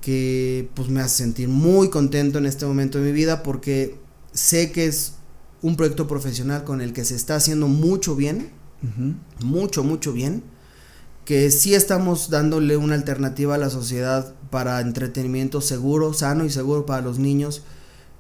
[0.01, 3.99] que pues me hace sentir muy contento en este momento de mi vida porque
[4.32, 5.14] sé que es
[5.61, 8.51] un proyecto profesional con el que se está haciendo mucho bien,
[9.43, 10.45] mucho, mucho bien,
[11.31, 16.87] que sí estamos dándole una alternativa a la sociedad para entretenimiento seguro, sano y seguro
[16.87, 17.62] para los niños,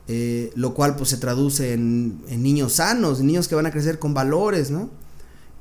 [0.06, 4.14] eh, lo cual pues se traduce en, niños sanos, niños que van a crecer con
[4.14, 4.90] valores, ¿no?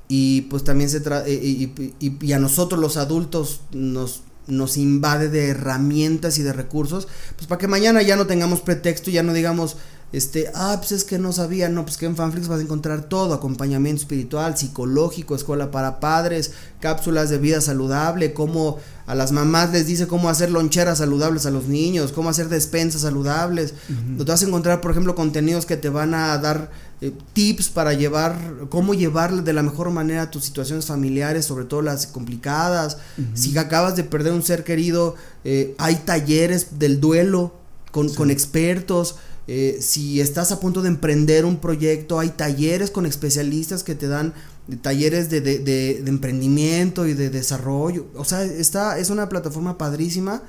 [0.07, 5.47] Y pues también se tra y, y, a nosotros los adultos nos, nos invade de
[5.47, 9.75] herramientas y de recursos, pues para que mañana ya no tengamos pretexto ya no digamos,
[10.11, 13.03] este, ah, pues es que no sabía, no, pues que en Fanflix vas a encontrar
[13.03, 19.71] todo, acompañamiento espiritual, psicológico, escuela para padres, cápsulas de vida saludable, cómo a las mamás
[19.71, 23.73] les dice cómo hacer loncheras saludables a los niños, cómo hacer despensas saludables.
[23.89, 26.69] Uh vas a encontrar, por ejemplo, contenidos que te van a dar
[27.01, 28.37] eh, tips para llevar,
[28.69, 32.97] cómo llevar de la mejor manera tus situaciones familiares, sobre todo las complicadas.
[33.33, 37.53] Si acabas de perder un ser querido, eh, hay talleres del duelo
[37.91, 39.15] con, con expertos.
[39.51, 44.07] Eh, si estás a punto de emprender un proyecto, hay talleres con especialistas que te
[44.07, 44.35] dan
[44.83, 48.05] talleres de, emprendimiento y de desarrollo.
[48.13, 50.43] O sea, está, es una plataforma padrísima.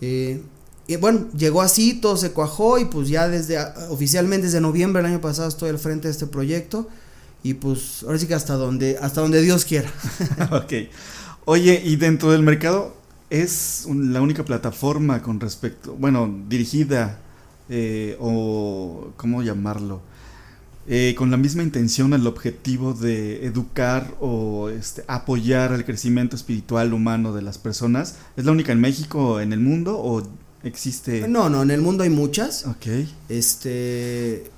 [0.00, 0.42] Eh,
[0.88, 5.12] y bueno, llegó así, todo se cuajó y pues ya desde oficialmente desde noviembre del
[5.12, 6.88] año pasado estoy al frente de este proyecto
[7.44, 9.88] y pues ahora sí que hasta donde hasta donde Dios quiera.
[10.50, 10.72] ok.
[11.44, 12.96] Oye, y dentro del mercado
[13.30, 17.20] es la única plataforma con respecto, bueno, dirigida
[17.68, 20.02] eh, o cómo llamarlo,
[20.88, 26.92] eh, con la misma intención, el objetivo de educar o este, apoyar el crecimiento espiritual
[26.92, 30.22] humano de las personas, ¿es la única en México, en el mundo o
[30.64, 31.28] existe?
[31.28, 32.66] No, no, en el mundo hay muchas.
[32.66, 32.86] Ok.
[33.28, 34.50] Este,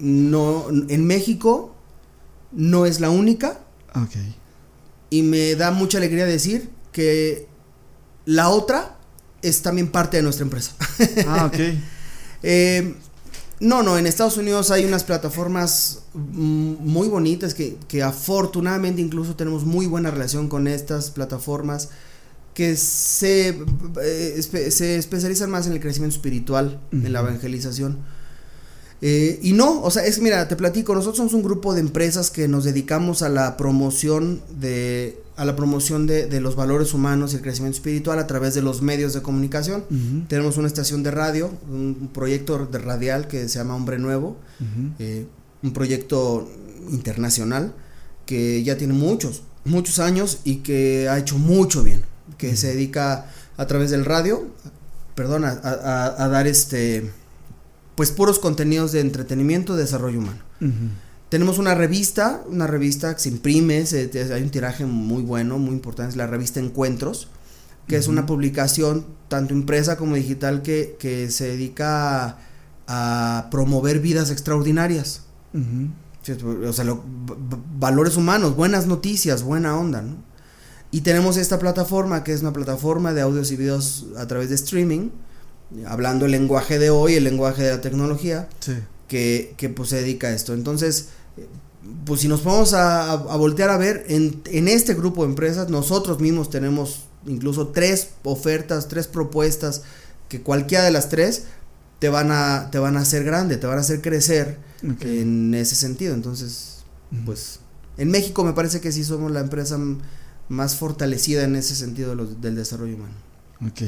[0.00, 1.72] no, en México
[2.50, 3.60] no es la única.
[3.94, 4.16] Ok.
[5.10, 7.46] Y me da mucha alegría decir que
[8.24, 8.98] la otra
[9.40, 10.74] es también parte de nuestra empresa.
[11.28, 11.58] Ah, ok.
[12.46, 12.94] Eh,
[13.58, 19.86] no, no, en Estados Unidos hay unas plataformas muy bonitas que, afortunadamente incluso tenemos muy
[19.86, 21.88] buena relación con estas plataformas
[22.52, 23.58] que se,
[24.02, 27.98] eh, se especializan más en el crecimiento espiritual, en la evangelización.
[29.06, 32.30] Eh, y no, o sea, es, mira, te platico, nosotros somos un grupo de empresas
[32.30, 37.36] que nos dedicamos a la promoción de, a la promoción de, los valores humanos y
[37.36, 39.84] el crecimiento espiritual a través de los medios de comunicación.
[40.26, 44.38] Tenemos una estación de radio, un, proyecto de radial que se llama Hombre Nuevo,
[44.98, 45.26] eh,
[45.62, 46.50] un proyecto
[46.90, 47.74] internacional
[48.24, 52.00] que ya tiene muchos, muchos años y que ha hecho mucho bien,
[52.38, 54.46] que se dedica a través del radio,
[55.14, 57.12] perdón, a, a dar este
[57.94, 60.40] pues puros contenidos de entretenimiento, desarrollo humano.
[61.28, 66.10] Tenemos una revista, una revista que se imprime, hay un tiraje muy bueno, muy importante,
[66.10, 67.28] es la revista Encuentros,
[67.88, 72.38] que es una publicación tanto impresa como digital que, que se dedica
[72.86, 75.22] a, promover vidas extraordinarias.
[76.66, 76.84] O sea,
[77.78, 80.16] valores humanos, buenas noticias, buena onda, ¿no?
[80.90, 84.54] Y tenemos esta plataforma que es una plataforma de audios y videos a través de
[84.54, 85.10] streaming,
[85.86, 88.48] hablando el lenguaje de hoy, el lenguaje de la tecnología,
[89.08, 90.54] que, que, pues se dedica a esto.
[90.54, 91.08] Entonces,
[92.04, 96.20] pues si nos vamos a, voltear a ver, en, en, este grupo de empresas nosotros
[96.20, 99.82] mismos tenemos incluso tres ofertas, tres propuestas,
[100.28, 101.44] que cualquiera de las tres
[101.98, 104.58] te van a, te van a hacer grande, te van a hacer crecer
[105.00, 106.14] en ese sentido.
[106.14, 106.84] Entonces,
[107.24, 107.60] pues
[107.96, 109.78] en México me parece que sí somos la empresa
[110.48, 113.14] más fortalecida en ese sentido del desarrollo humano.
[113.66, 113.82] Ok.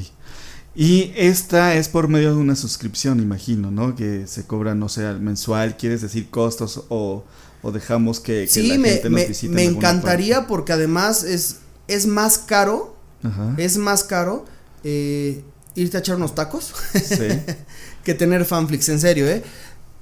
[0.77, 3.97] Y esta es por medio de una suscripción, imagino, ¿no?
[3.97, 7.25] Que se cobra, no sé, mensual, ¿quieres decir costos o,
[7.73, 9.55] dejamos que, sí, la me, gente nos visite?
[9.55, 12.95] Me encantaría porque además es, es más caro,
[13.57, 14.45] es más caro
[14.85, 15.43] eh,
[15.75, 16.73] irte a echar unos tacos
[18.05, 19.43] que tener fanflix, en serio, ¿eh?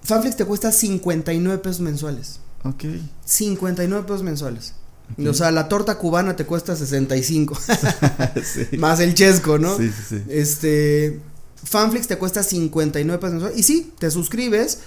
[0.03, 2.41] Fanflix te cuesta 59 pesos mensuales.
[2.65, 2.85] Ok.
[3.25, 4.75] 59 pesos mensuales.
[5.27, 7.59] O sea, la torta cubana te cuesta 65.
[8.43, 8.67] sí.
[8.79, 9.77] Más el chesco, ¿no?
[9.77, 10.23] Sí, sí, sí.
[10.29, 11.21] Este.
[11.63, 13.53] Fanflix te cuesta 59 pesos.
[13.57, 14.81] Y sí, te suscribes.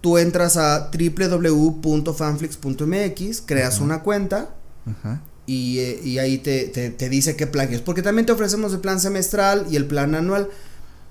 [0.00, 4.54] Tú entras a www.fanflix.mx, creas una cuenta.
[4.86, 5.22] Ajá.
[5.46, 7.80] Y, eh, y, ahí te, te, te, dice qué plan es.
[7.80, 10.50] Porque también te ofrecemos el plan semestral y el plan anual.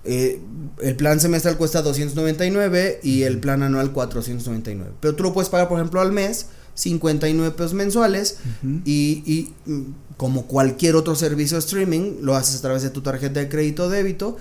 [0.06, 0.42] Eh,
[0.82, 4.92] el plan semestral cuesta 299 y el plan anual 499.
[5.00, 8.38] Pero tú lo puedes pagar, por ejemplo, al mes, 59 pesos mensuales
[8.86, 9.82] y, y, mm,
[10.18, 13.86] como cualquier otro servicio de streaming, lo haces a través de tu tarjeta de crédito
[13.86, 14.38] o débito.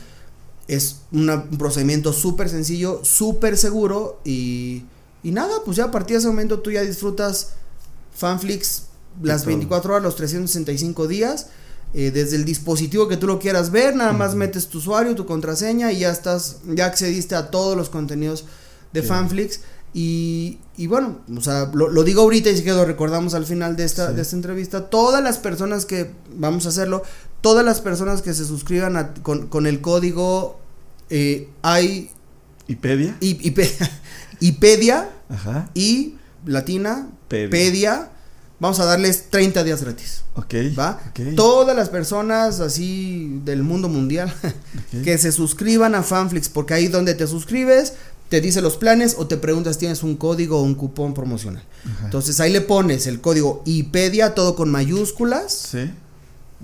[0.68, 4.84] Es un procedimiento súper sencillo, súper seguro y,
[5.22, 7.50] y nada, pues ya a partir de ese momento tú ya disfrutas
[8.14, 8.84] Fanflix
[9.22, 11.48] las 24 horas, los 365 días
[11.94, 15.26] eh, desde el dispositivo que tú lo quieras ver, nada más metes tu usuario, tu
[15.26, 18.46] contraseña y ya estás, ya accediste a todos los contenidos
[18.94, 19.60] de Fanflix.
[19.94, 23.76] Y, y, bueno, o sea, lo, digo ahorita y si que lo recordamos al final
[23.76, 24.88] de esta, de esta entrevista.
[24.88, 27.02] Todas las personas que, vamos a hacerlo,
[27.40, 30.60] todas las personas que se suscriban con, el código
[31.10, 32.10] eh, hay...
[32.68, 33.16] ¿Ipedia?
[33.20, 33.48] Y,
[34.40, 35.10] Ipedia.
[35.74, 36.16] Y
[36.46, 37.08] latina.
[37.28, 38.12] Pedia
[38.62, 40.22] vamos a darles 30 días gratis.
[40.36, 40.54] Ok.
[40.78, 41.00] ¿Va?
[41.34, 44.32] Todas las personas así del mundo mundial
[45.04, 47.94] que se suscriban a Fanflix, porque ahí donde te suscribes,
[48.32, 51.62] te dice los planes o te preguntas tienes un código o un cupón promocional.
[52.02, 55.52] Entonces ahí le pones el código IPEDIA, todo con mayúsculas.
[55.52, 55.90] Sí.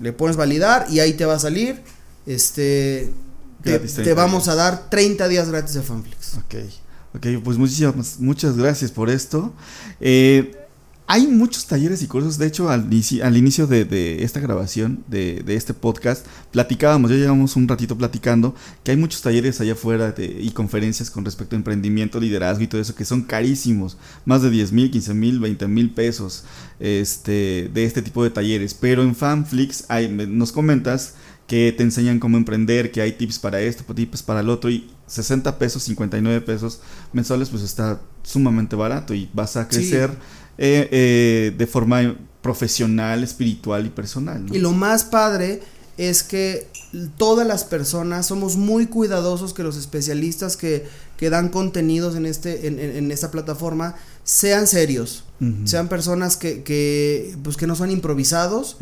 [0.01, 1.79] Le pones validar y ahí te va a salir.
[2.25, 3.13] Este.
[3.61, 6.37] Te, vamos a dar 30 días gratis de Fanflix.
[6.37, 6.55] Ok.
[7.13, 9.53] Ok, pues muchísimas, muchas gracias por esto.
[10.01, 10.51] Eh,
[11.11, 12.87] hay muchos talleres y cursos, de hecho al,
[13.23, 18.53] al inicio de, esta grabación, de, este podcast, platicábamos, ya llevamos un ratito platicando,
[18.83, 22.79] que hay muchos talleres allá afuera y conferencias con respecto a emprendimiento, liderazgo y todo
[22.79, 26.43] eso, que son carísimos, más de 10 mil, 15 mil, 20 mil pesos
[26.79, 28.75] este, de este tipo de talleres.
[28.75, 31.15] Pero en Fanflix hay, nos comentas
[31.47, 34.87] que te enseñan cómo emprender, que hay tips para esto, tips para el otro, y
[35.07, 36.81] 60 pesos, 59 pesos
[37.13, 40.11] mensuales, pues está sumamente barato y vas a crecer.
[40.61, 44.45] Eh, eh, de forma profesional, espiritual y personal.
[44.51, 45.61] Y lo más padre
[45.97, 46.67] es que
[47.15, 50.85] todas las personas somos muy cuidadosos que los especialistas que,
[51.15, 53.95] que dan contenidos en, este, en, esta plataforma
[54.25, 55.23] sean serios,
[55.63, 58.75] sean personas que, que, pues que no son improvisados,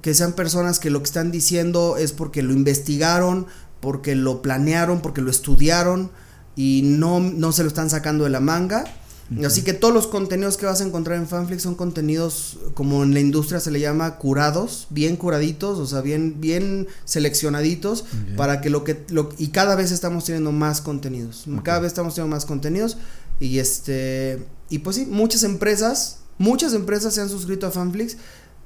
[0.00, 3.46] que sean personas que lo que están diciendo es porque lo investigaron,
[3.80, 6.10] porque lo planearon, porque lo estudiaron
[6.56, 8.84] y no, no se lo están sacando de la manga
[9.44, 13.14] Así que todos los contenidos que vas a encontrar en Fanflix son contenidos, como en
[13.14, 18.04] la industria se le llama, curados, bien curaditos, o sea, bien, bien seleccionaditos,
[18.36, 22.14] para que lo que, lo, y cada vez estamos teniendo más contenidos, cada vez estamos
[22.14, 22.96] teniendo más contenidos,
[23.40, 28.16] y este, y pues sí, muchas empresas, muchas empresas se han suscrito a Fanflix,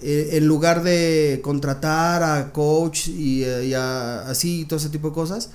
[0.03, 5.49] eh, en lugar de contratar a coach y, eh, así todo ese tipo de cosas.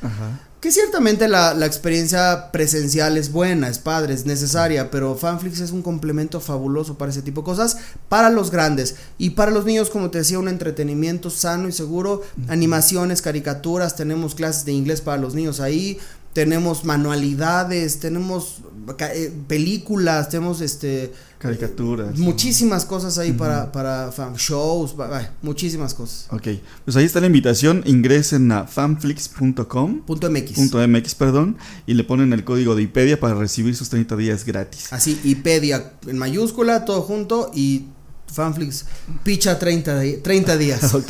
[0.62, 5.82] Que ciertamente la, experiencia presencial es buena, es padre, es necesaria, pero Fanflix es un
[5.82, 7.78] complemento fabuloso para ese tipo de cosas,
[8.09, 8.95] para los grandes.
[9.18, 14.36] Y para los niños, como te decía, un entretenimiento sano y seguro, animaciones, caricaturas, tenemos
[14.36, 15.97] clases de inglés para los niños ahí,
[16.34, 18.62] tenemos manualidades, tenemos
[19.00, 22.18] eh, películas, tenemos este caricaturas.
[22.18, 24.96] Muchísimas cosas ahí para, para fan shows,
[25.42, 26.28] muchísimas cosas.
[26.30, 26.48] Ok,
[26.86, 30.02] pues ahí está la invitación, ingresen a fanflix.com.
[30.08, 30.74] .mx.
[30.74, 31.58] .mx, perdón,
[31.88, 34.94] y le ponen el código de IPEDIA para recibir sus 30 días gratis.
[34.94, 37.88] Así, IPEDIA en mayúscula, todo junto y
[38.32, 38.86] Fanflix
[39.24, 40.94] picha 30, 30 días.
[40.94, 41.10] ok.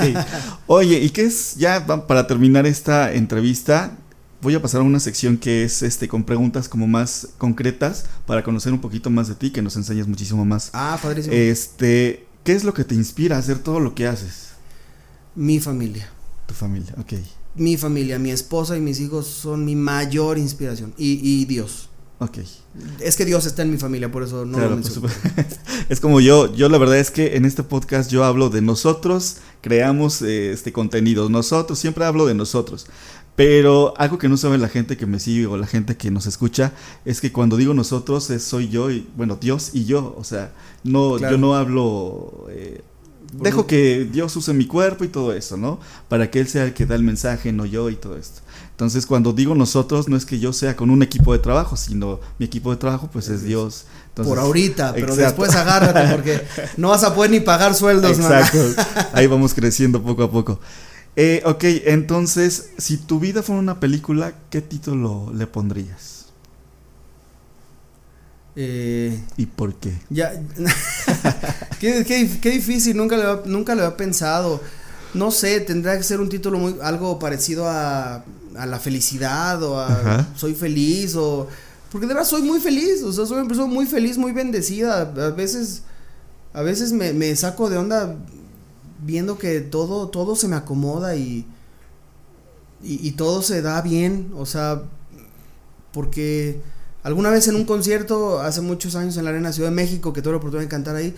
[0.67, 3.97] Oye, ¿y qué es ya para terminar esta entrevista?
[4.41, 8.43] Voy a pasar a una sección que es este con preguntas como más concretas para
[8.43, 10.71] conocer un poquito más de ti, que nos enseñes muchísimo más.
[10.73, 11.33] Ah, padrísimo.
[11.33, 14.49] Este, ¿qué es lo que te inspira a hacer todo lo que haces?
[15.35, 16.09] Mi familia.
[16.47, 17.13] Tu familia, ok.
[17.55, 20.93] Mi familia, mi esposa y mis hijos son mi mayor inspiración.
[20.97, 21.89] Y, y Dios.
[22.21, 22.37] Ok.
[22.99, 24.79] Es que Dios está en mi familia, por eso no lo
[25.89, 29.37] Es como yo, yo la verdad es que en este podcast yo hablo de nosotros,
[29.61, 32.85] creamos eh, este contenido, nosotros, siempre hablo de nosotros.
[33.41, 36.27] Pero algo que no sabe la gente que me sigue o la gente que nos
[36.27, 36.73] escucha
[37.05, 40.51] es que cuando digo nosotros es soy yo y bueno Dios y yo, o sea,
[40.83, 42.81] no yo no hablo eh,
[43.33, 45.79] dejo que Dios use mi cuerpo y todo eso, ¿no?
[46.07, 48.41] Para que Él sea el que da el mensaje, no yo y todo esto.
[48.69, 52.19] Entonces, cuando digo nosotros, no es que yo sea con un equipo de trabajo, sino
[52.39, 53.85] mi equipo de trabajo, pues es Dios.
[54.15, 56.41] Por ahorita, pero después agárrate porque
[56.77, 58.19] no vas a poder ni pagar sueldos.
[58.19, 58.59] Exacto.
[59.13, 60.59] Ahí vamos creciendo poco a poco.
[61.15, 66.27] Eh, ok, entonces, si tu vida fuera una película, ¿qué título le pondrías?
[68.55, 69.93] Eh, ¿Y por qué?
[70.09, 70.31] Ya,
[71.79, 74.61] qué, qué, difícil, nunca lo, nunca lo había pensado.
[75.13, 78.23] No sé, tendría que ser un título muy algo parecido a,
[78.57, 81.47] a la felicidad o a soy feliz o
[81.91, 85.01] porque de verdad soy muy feliz, o sea, soy una persona muy feliz, muy bendecida.
[85.01, 85.83] A veces
[86.53, 88.15] a veces me, me saco de onda
[89.01, 91.45] viendo que todo todo se me acomoda y,
[92.83, 94.83] y y todo se da bien, o sea,
[95.93, 96.61] porque
[97.03, 100.21] Alguna vez en un concierto, hace muchos años en la Arena Ciudad de México, que
[100.21, 101.15] tuve la oportunidad de cantar ahí,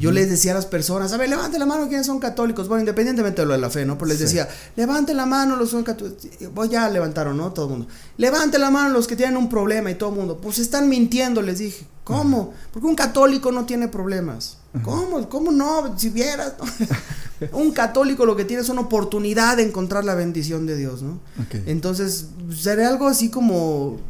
[0.00, 2.66] yo les decía a las personas, a ver, levante la mano quienes son católicos.
[2.66, 3.96] Bueno, independientemente de lo de la fe, ¿no?
[3.98, 6.26] Pero les decía, levante la mano los que son católicos.
[6.54, 7.52] Pues ya levantaron, ¿no?
[7.52, 7.88] Todo el mundo.
[8.16, 10.38] Levante la mano los que tienen un problema y todo el mundo.
[10.38, 11.86] Pues están mintiendo, les dije.
[12.02, 12.52] ¿Cómo?
[12.72, 14.58] Porque un católico no tiene problemas.
[14.82, 15.28] ¿Cómo?
[15.28, 15.98] ¿Cómo no?
[15.98, 16.54] Si vieras.
[17.52, 21.20] un católico lo que tiene es una oportunidad de encontrar la bendición de Dios, ¿no?
[21.66, 24.00] Entonces, sería algo así como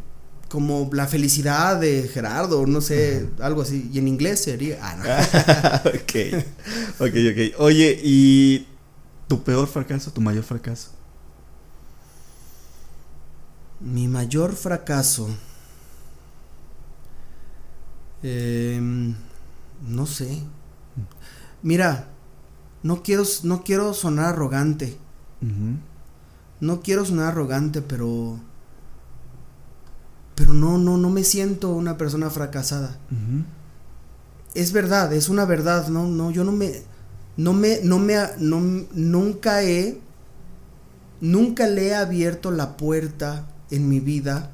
[0.49, 3.91] como la felicidad de Gerardo, no sé, algo así.
[3.93, 4.79] Y en inglés sería.
[4.81, 5.91] Ah, no.
[5.91, 6.45] ok.
[7.01, 7.61] Ok, ok.
[7.61, 8.67] Oye, ¿y
[9.27, 10.91] tu peor fracaso, tu mayor fracaso?
[13.81, 15.29] Mi mayor fracaso.
[18.23, 19.15] Em,
[19.87, 20.43] no sé.
[21.63, 22.09] Mira,
[22.83, 24.99] no quiero, no quiero sonar arrogante.
[26.61, 28.39] No quiero sonar arrogante, pero
[30.37, 32.99] pero no, no, no me siento una persona fracasada.
[34.55, 36.83] Es verdad, es una verdad, no, no, yo no me,
[37.37, 38.61] no me, no me, no,
[38.93, 39.99] nunca he,
[41.21, 44.51] nunca le he abierto la puerta en mi vida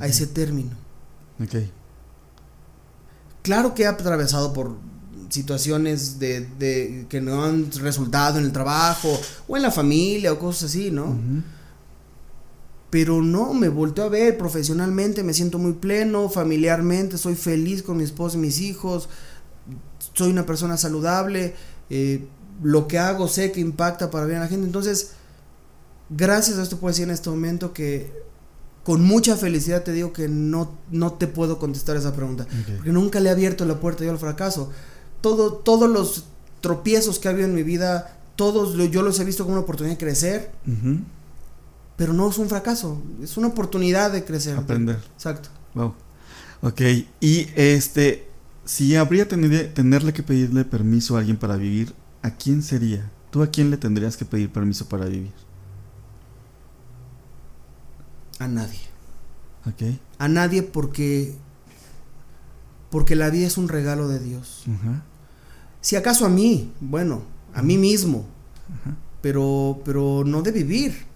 [0.00, 0.76] a ese término.
[1.42, 1.56] Ok.
[3.42, 4.76] Claro que he atravesado por
[5.28, 9.08] situaciones de, de, que no han resultado en el trabajo
[9.48, 11.16] o en la familia o cosas así, ¿no?
[12.90, 17.96] pero no, me volteo a ver profesionalmente, me siento muy pleno, familiarmente, soy feliz con
[17.96, 19.08] mi esposa y mis hijos,
[20.14, 21.54] soy una persona saludable,
[21.90, 22.24] eh,
[22.62, 25.10] lo que hago sé que impacta para bien a la gente, entonces,
[26.08, 28.12] gracias a esto puedo decir en este momento que
[28.84, 32.46] con mucha felicidad te digo que no, no te puedo contestar esa pregunta,
[32.76, 34.70] porque nunca le he abierto la puerta yo al fracaso.
[35.26, 36.24] Todo, todos los
[36.60, 39.96] tropiezos que ha habido en mi vida, todos yo los he visto como una oportunidad
[39.96, 40.52] de crecer
[41.96, 44.56] pero no es un fracaso, es una oportunidad de crecer.
[44.56, 44.98] Aprender.
[45.14, 45.48] Exacto.
[45.74, 45.94] Wow.
[46.60, 46.80] Ok,
[47.20, 48.28] y este,
[48.64, 53.10] si habría tener, tenerle que pedirle permiso a alguien para vivir, ¿a quién sería?
[53.30, 55.32] ¿Tú a quién le tendrías que pedir permiso para vivir?
[58.38, 58.80] A nadie.
[59.66, 59.98] Ok.
[60.18, 61.34] A nadie porque
[62.90, 64.64] porque la vida es un regalo de Dios.
[65.80, 67.22] Si acaso a mí, bueno,
[67.54, 68.26] a mí mismo,
[69.22, 71.06] pero pero no de vivir.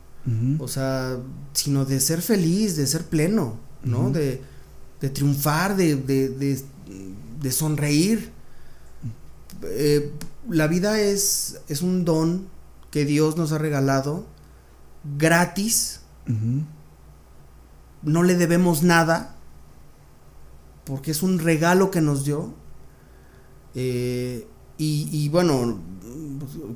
[0.58, 1.18] O sea,
[1.54, 4.10] sino de ser feliz, de ser pleno, ¿no?
[4.10, 4.40] de,
[5.00, 6.62] de, triunfar, de, de,
[7.40, 8.30] de sonreír.
[9.62, 10.12] Eh,
[10.48, 12.46] la vida es, es un don
[12.90, 14.26] que Dios nos ha regalado
[15.18, 16.00] gratis.
[18.02, 19.34] No le debemos nada
[20.84, 22.54] porque es un regalo que nos dio.
[23.74, 24.46] Eh,
[24.80, 25.78] y, y, bueno,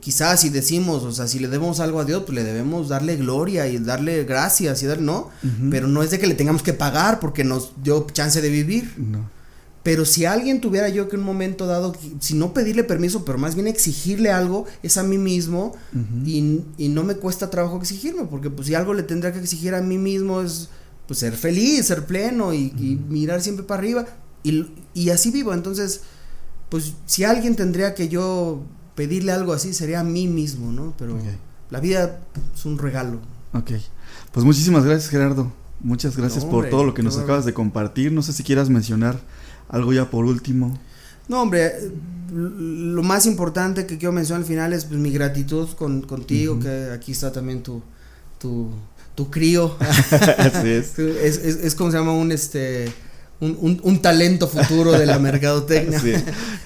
[0.01, 3.17] quizás si decimos, o sea, si le debemos algo a Dios, pues le debemos darle
[3.17, 5.31] gloria y darle gracias y dar, no,
[5.71, 8.93] pero no es de que le tengamos que pagar porque nos dio chance de vivir.
[8.99, 9.31] No.
[9.83, 13.55] Pero si alguien tuviera yo que un momento dado, si no pedirle permiso, pero más
[13.55, 15.75] bien exigirle algo, es a mí mismo
[16.27, 19.75] y, y, no me cuesta trabajo exigirme, porque pues si algo le tendría que exigir
[19.75, 20.69] a mí mismo es
[21.07, 24.07] pues ser feliz, ser pleno y, y mirar siempre para arriba
[24.43, 25.55] y, y así vivo.
[25.55, 26.03] Entonces,
[26.75, 28.61] pues si alguien tendría que yo
[28.97, 30.93] pedirle algo así sería a mí mismo, ¿no?
[30.99, 31.17] Pero
[31.71, 32.19] la vida
[32.53, 33.21] es un regalo.
[33.53, 33.71] Ok.
[34.33, 35.53] Pues muchísimas gracias, Gerardo.
[35.79, 38.11] Muchas gracias por todo lo que nos acabas de compartir.
[38.11, 39.21] No sé si quieras mencionar
[39.69, 40.77] algo ya por último.
[41.29, 41.75] No, hombre,
[42.33, 46.91] lo más importante que quiero mencionar al final es pues, mi gratitud con, contigo, que
[46.93, 47.85] aquí está también tu,
[48.41, 48.73] tu,
[49.15, 49.77] tu crío.
[49.81, 50.99] Así es.
[50.99, 51.39] es.
[51.39, 51.75] Es, es.
[51.77, 52.93] como se llama un este
[53.61, 56.01] un, un, talento futuro de la mercadotecnia.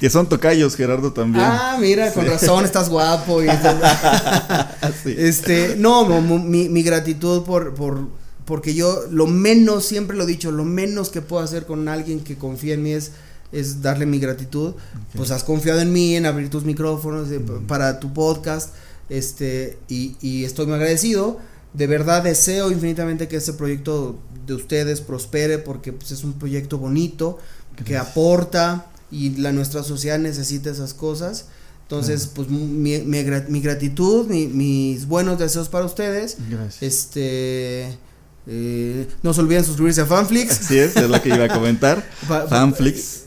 [0.00, 1.44] Que son tocayos, Gerardo también.
[1.44, 3.42] Ah, mira, con razón, estás guapo.
[3.42, 3.48] Y
[5.04, 8.08] Este, no, mi, mi gratitud por, por,
[8.44, 12.20] porque yo lo menos, siempre lo he dicho, lo menos que puedo hacer con alguien
[12.20, 13.12] que confía en mí es
[13.52, 14.74] es darle mi gratitud.
[15.14, 17.28] Pues has confiado en mí, en abrir tus micrófonos
[17.66, 18.74] para tu podcast,
[19.08, 21.38] este, y, y estoy muy agradecido.
[21.74, 24.18] De verdad deseo infinitamente que este proyecto
[24.48, 27.38] de ustedes prospere porque pues, es un proyecto bonito,
[27.84, 31.46] que aporta y la nuestra sociedad necesita esas cosas.
[31.82, 36.36] Entonces, pues mi, mi, gratitud, mis buenos deseos para ustedes.
[36.50, 36.82] Gracias.
[36.82, 37.96] Este.
[38.50, 40.60] Eh, no se olviden suscribirse a Fanflix.
[40.60, 42.04] Así es, es lo que iba a comentar.
[42.48, 43.24] Fanflix.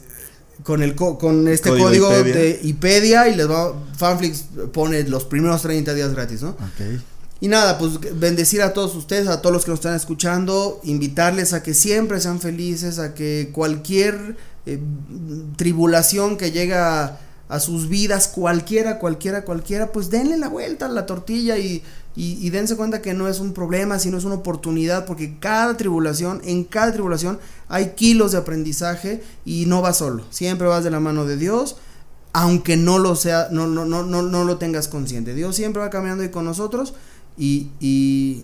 [0.64, 3.74] Con, el con este código, de IPEDIA y les va.
[3.98, 6.56] Fanflix pone los primeros 30 días gratis, ¿no?
[7.42, 11.54] Y nada, pues bendecir a todos ustedes, a todos los que nos están escuchando, invitarles
[11.54, 14.38] a que siempre sean felices, a que cualquier
[14.68, 14.80] eh,
[15.58, 17.18] tribulación que llega
[17.50, 21.84] a, sus vidas, cualquiera, cualquiera, cualquiera, pues denle la vuelta a la tortilla y,
[22.16, 26.42] y, dense cuenta que no es un problema, sino es una oportunidad, porque cada tribulación,
[26.46, 31.00] en cada tribulación hay kilos de aprendizaje y no vas solo, siempre vas de la
[31.00, 31.78] mano de Dios
[32.34, 35.34] aunque no lo sea, no, no, no, no, no lo tengas consciente.
[35.34, 36.94] Dios siempre va caminando ahí con nosotros
[37.42, 38.44] y, y,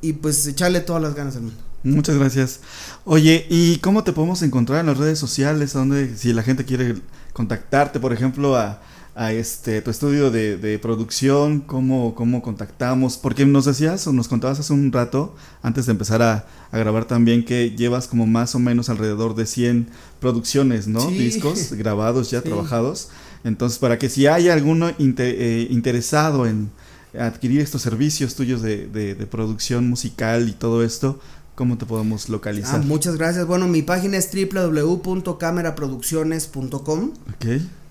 [0.00, 1.60] y pues echarle todas las ganas al mundo.
[1.84, 2.60] Muchas gracias.
[3.04, 5.74] Oye, ¿y cómo te podemos encontrar en las redes sociales?
[5.74, 6.96] donde si la gente quiere
[7.34, 8.80] contactarte, por ejemplo, a,
[9.14, 13.18] a este tu estudio de, de producción, ¿cómo, cómo contactamos?
[13.18, 17.04] Porque nos decías o nos contabas hace un rato, antes de empezar a, a grabar
[17.04, 19.88] también, que llevas como más o menos alrededor de 100
[20.20, 21.04] producciones, ¿no?
[21.10, 23.10] Discos grabados ya, trabajados.
[23.44, 26.70] Entonces, para que si hay alguno eh, interesado en
[27.18, 31.20] adquirir estos servicios tuyos de, de, de producción musical y todo esto,
[31.58, 32.76] ¿Cómo te podemos localizar?
[32.76, 33.44] Ah, muchas gracias.
[33.44, 37.10] Bueno, mi página es www.cameraproducciones.com.
[37.10, 37.46] Ok.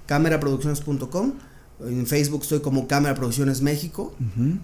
[0.06, 1.34] Cameraproducciones.com.
[1.82, 4.16] En Facebook estoy como Cámara Producciones México.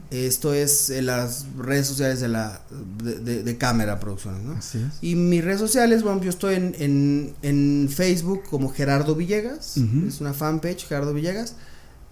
[0.09, 2.61] Esto es en las redes sociales de la
[3.03, 4.53] de, de, Cámara Producciones, ¿no?
[4.53, 4.85] Así es.
[5.01, 9.75] Y mis redes sociales, bueno, yo estoy en, en, en Facebook como Gerardo Villegas.
[10.07, 11.57] Es una fanpage, Gerardo Villegas.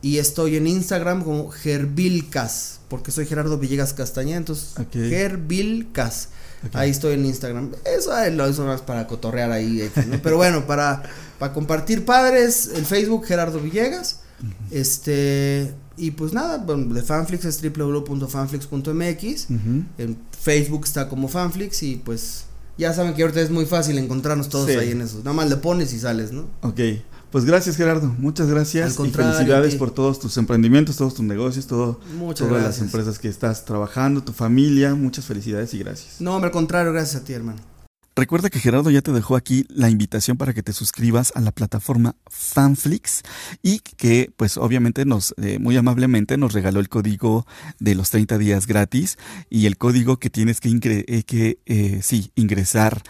[0.02, 6.30] Y estoy en Instagram como Gervilcas, porque soy Gerardo Villegas Castañeda, entonces Gervilcas.
[6.74, 7.72] Ahí estoy en Instagram.
[7.86, 9.90] Eso lo hizo más para cotorrear ahí.
[10.24, 11.04] Pero bueno, para,
[11.40, 14.22] para compartir padres, el Facebook Gerardo Villegas.
[14.72, 15.74] Este.
[15.98, 19.50] Y pues nada, bueno, de Fanflix es www.fanflix.mx.
[19.98, 22.46] En Facebook está como Fanflix y pues
[22.78, 25.18] ya saben que ahorita es muy fácil encontrarnos todos ahí en eso.
[25.20, 26.48] Nada más le pones y sales, ¿no?
[26.62, 26.80] Ok.
[27.32, 29.00] Pues gracias Gerardo, muchas gracias.
[29.00, 32.00] Y felicidades por todos tus emprendimientos, todos tus negocios, todo,
[32.36, 36.20] todas las empresas que estás trabajando, tu familia, muchas felicidades y gracias.
[36.20, 37.62] No, al contrario, gracias a ti hermano.
[38.14, 41.54] Recuerda que Gerardo ya te dejó aquí la invitación para que te suscribas a la
[41.54, 43.22] plataforma Fanflix
[43.64, 47.48] y que pues obviamente nos eh, muy amablemente nos regaló el código
[47.80, 49.18] de los 30 días gratis
[49.50, 53.02] y el código que tienes que, eh, que eh, sí, ingresar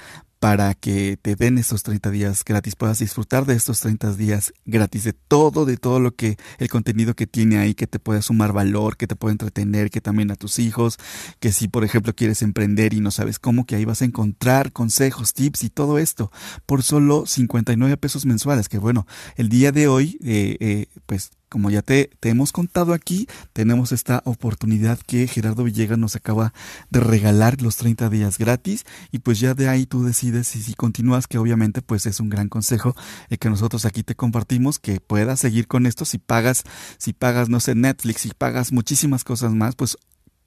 [0.42, 5.04] para que te den estos 30 días gratis, puedas disfrutar de estos 30 días gratis,
[5.04, 8.52] de todo, de todo lo que, el contenido que tiene ahí, que te puede sumar
[8.52, 10.98] valor, que te puede entretener, que también a tus hijos,
[11.40, 14.72] que si por ejemplo quieres emprender y no sabes cómo, que ahí vas a encontrar
[14.72, 16.32] consejos, tips y todo esto
[16.66, 19.06] por solo 59 pesos mensuales, que bueno,
[19.36, 23.92] el día de hoy, eh, eh, pues como ya te, te, hemos contado aquí, tenemos
[23.92, 26.54] esta oportunidad que Gerardo Villegas nos acaba
[26.90, 28.86] de regalar los 30 días gratis.
[29.12, 32.30] Y pues ya de ahí tú decides si, si continúas, que obviamente pues es un
[32.30, 32.96] gran consejo
[33.30, 36.06] el que nosotros aquí te compartimos, que puedas seguir con esto.
[36.06, 36.64] Si pagas,
[36.98, 39.98] si pagas, no sé, Netflix, si pagas muchísimas cosas más, pues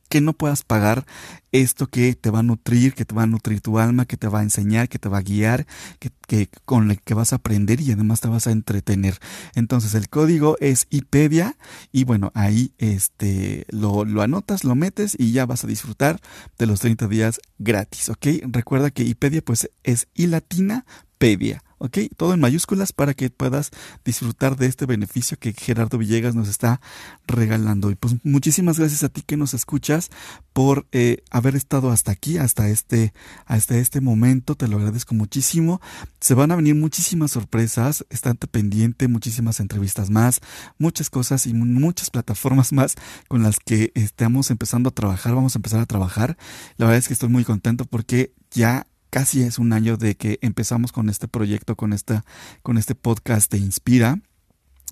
[0.09, 1.07] que no puedas pagar
[1.53, 4.27] esto que te va a nutrir, que te va a nutrir tu alma, que te
[4.27, 5.67] va a enseñar, que te va a guiar,
[6.01, 9.19] que, que con el que vas a aprender y además te vas a entretener.
[9.55, 11.57] Entonces el código es IPEDIA
[11.93, 16.21] y bueno, ahí este, lo, lo anotas, lo metes y ya vas a disfrutar
[16.59, 18.27] de los 30 días gratis, ¿ok?
[18.49, 20.85] Recuerda que IPEDIA pues es I latina,
[21.25, 21.63] pedia.
[21.79, 21.99] ¿ok?
[22.17, 23.71] Todo en mayúsculas para que puedas
[24.05, 26.83] disfrutar de este beneficio que Gerardo Villegas nos está
[27.27, 27.91] regalando.
[27.91, 30.11] Y pues muchísimas gracias a ti que nos escuchas
[30.53, 33.15] por eh, haber estado hasta aquí, hasta este,
[33.47, 34.55] hasta este momento.
[34.55, 35.81] Te lo agradezco muchísimo.
[36.21, 38.05] Se van a venir muchísimas sorpresas.
[38.11, 40.41] Estate pendiente, muchísimas entrevistas más,
[40.79, 42.97] muchas cosas y muchas plataformas más
[43.29, 45.35] con las que estamos empezando a trabajar.
[45.35, 46.37] Vamos a empezar a trabajar.
[46.77, 50.41] La verdad es que estoy muy contento porque ya casi es un año de que
[50.43, 52.25] empezamos con este proyecto, con, esta,
[52.65, 54.19] con este podcast de Inspira.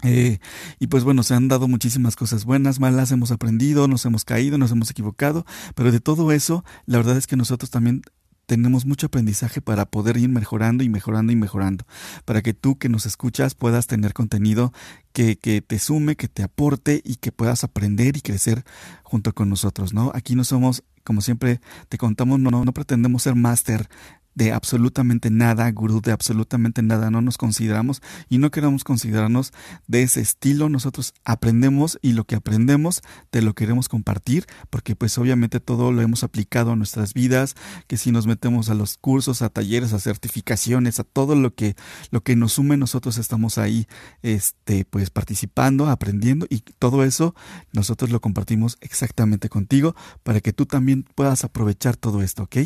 [0.05, 0.39] Eh,
[0.79, 4.59] y pues bueno, se han dado muchísimas cosas buenas, malas, hemos aprendido, nos hemos caído,
[4.59, 5.45] nos hemos equivocado,
[5.75, 8.03] pero de todo eso, la verdad es que nosotros también
[8.47, 11.85] tenemos mucho aprendizaje para poder ir mejorando y mejorando y mejorando,
[12.25, 14.73] para que tú que nos escuchas puedas tener contenido
[15.13, 18.63] que, que, te sume, que te aporte y que puedas aprender y crecer
[19.03, 20.13] junto con nosotros, ¿no?
[20.15, 23.89] Aquí no somos como siempre te contamos, no, no pretendemos ser máster
[24.35, 29.53] de absolutamente nada, gurú de absolutamente nada, no nos consideramos y no queremos considerarnos
[29.87, 30.69] de ese estilo.
[30.69, 36.03] Nosotros aprendemos y lo que aprendemos te lo queremos compartir porque pues obviamente todo lo
[36.03, 37.55] hemos aplicado a nuestras vidas,
[37.87, 41.77] que si nos metemos a los cursos, a talleres, a certificaciones, a todo lo que
[42.11, 43.87] lo que nos sume, nosotros estamos ahí
[44.23, 47.35] este pues participando, aprendiendo y todo eso
[47.73, 52.57] nosotros lo compartimos exactamente contigo para que tú también puedas aprovechar todo esto, ¿ok?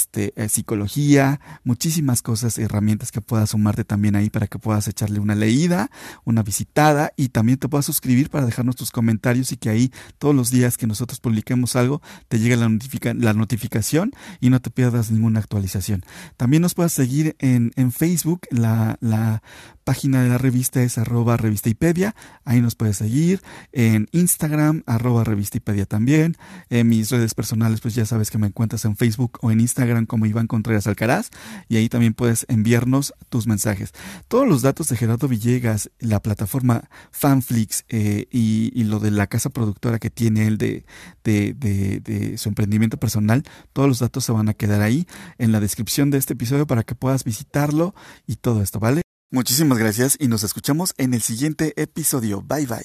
[0.00, 5.20] este, eh, psicología, muchísimas cosas, herramientas que puedas sumarte también ahí para que puedas echarle
[5.20, 5.90] una leída,
[6.24, 10.34] una visitada y también te puedas suscribir para dejarnos tus comentarios y que ahí todos
[10.34, 12.70] los días que nosotros publiquemos algo te llegue la,
[13.14, 16.02] la notificación y no te pierdas ninguna actualización.
[16.36, 19.42] También nos puedes seguir en, en Facebook, la, la
[19.90, 22.14] página de la revista es arroba revistaipedia,
[22.44, 23.42] ahí nos puedes seguir,
[23.72, 26.36] en Instagram arroba revistaipedia también,
[26.68, 30.06] en mis redes personales pues ya sabes que me encuentras en Facebook o en Instagram
[30.06, 31.30] como Iván Contreras Alcaraz
[31.68, 33.92] y ahí también puedes enviarnos tus mensajes.
[34.28, 39.50] Todos los datos de Gerardo Villegas, la plataforma Fanflix eh, y, lo de la casa
[39.50, 40.84] productora que tiene él de,
[41.24, 43.42] de, de su emprendimiento personal,
[43.72, 45.08] todos los datos se van a quedar ahí
[45.38, 47.92] en la descripción de este episodio para que puedas visitarlo
[48.28, 49.02] y todo esto, ¿vale?
[49.32, 52.42] Muchísimas gracias y nos escuchamos en el siguiente episodio.
[52.42, 52.84] Bye bye.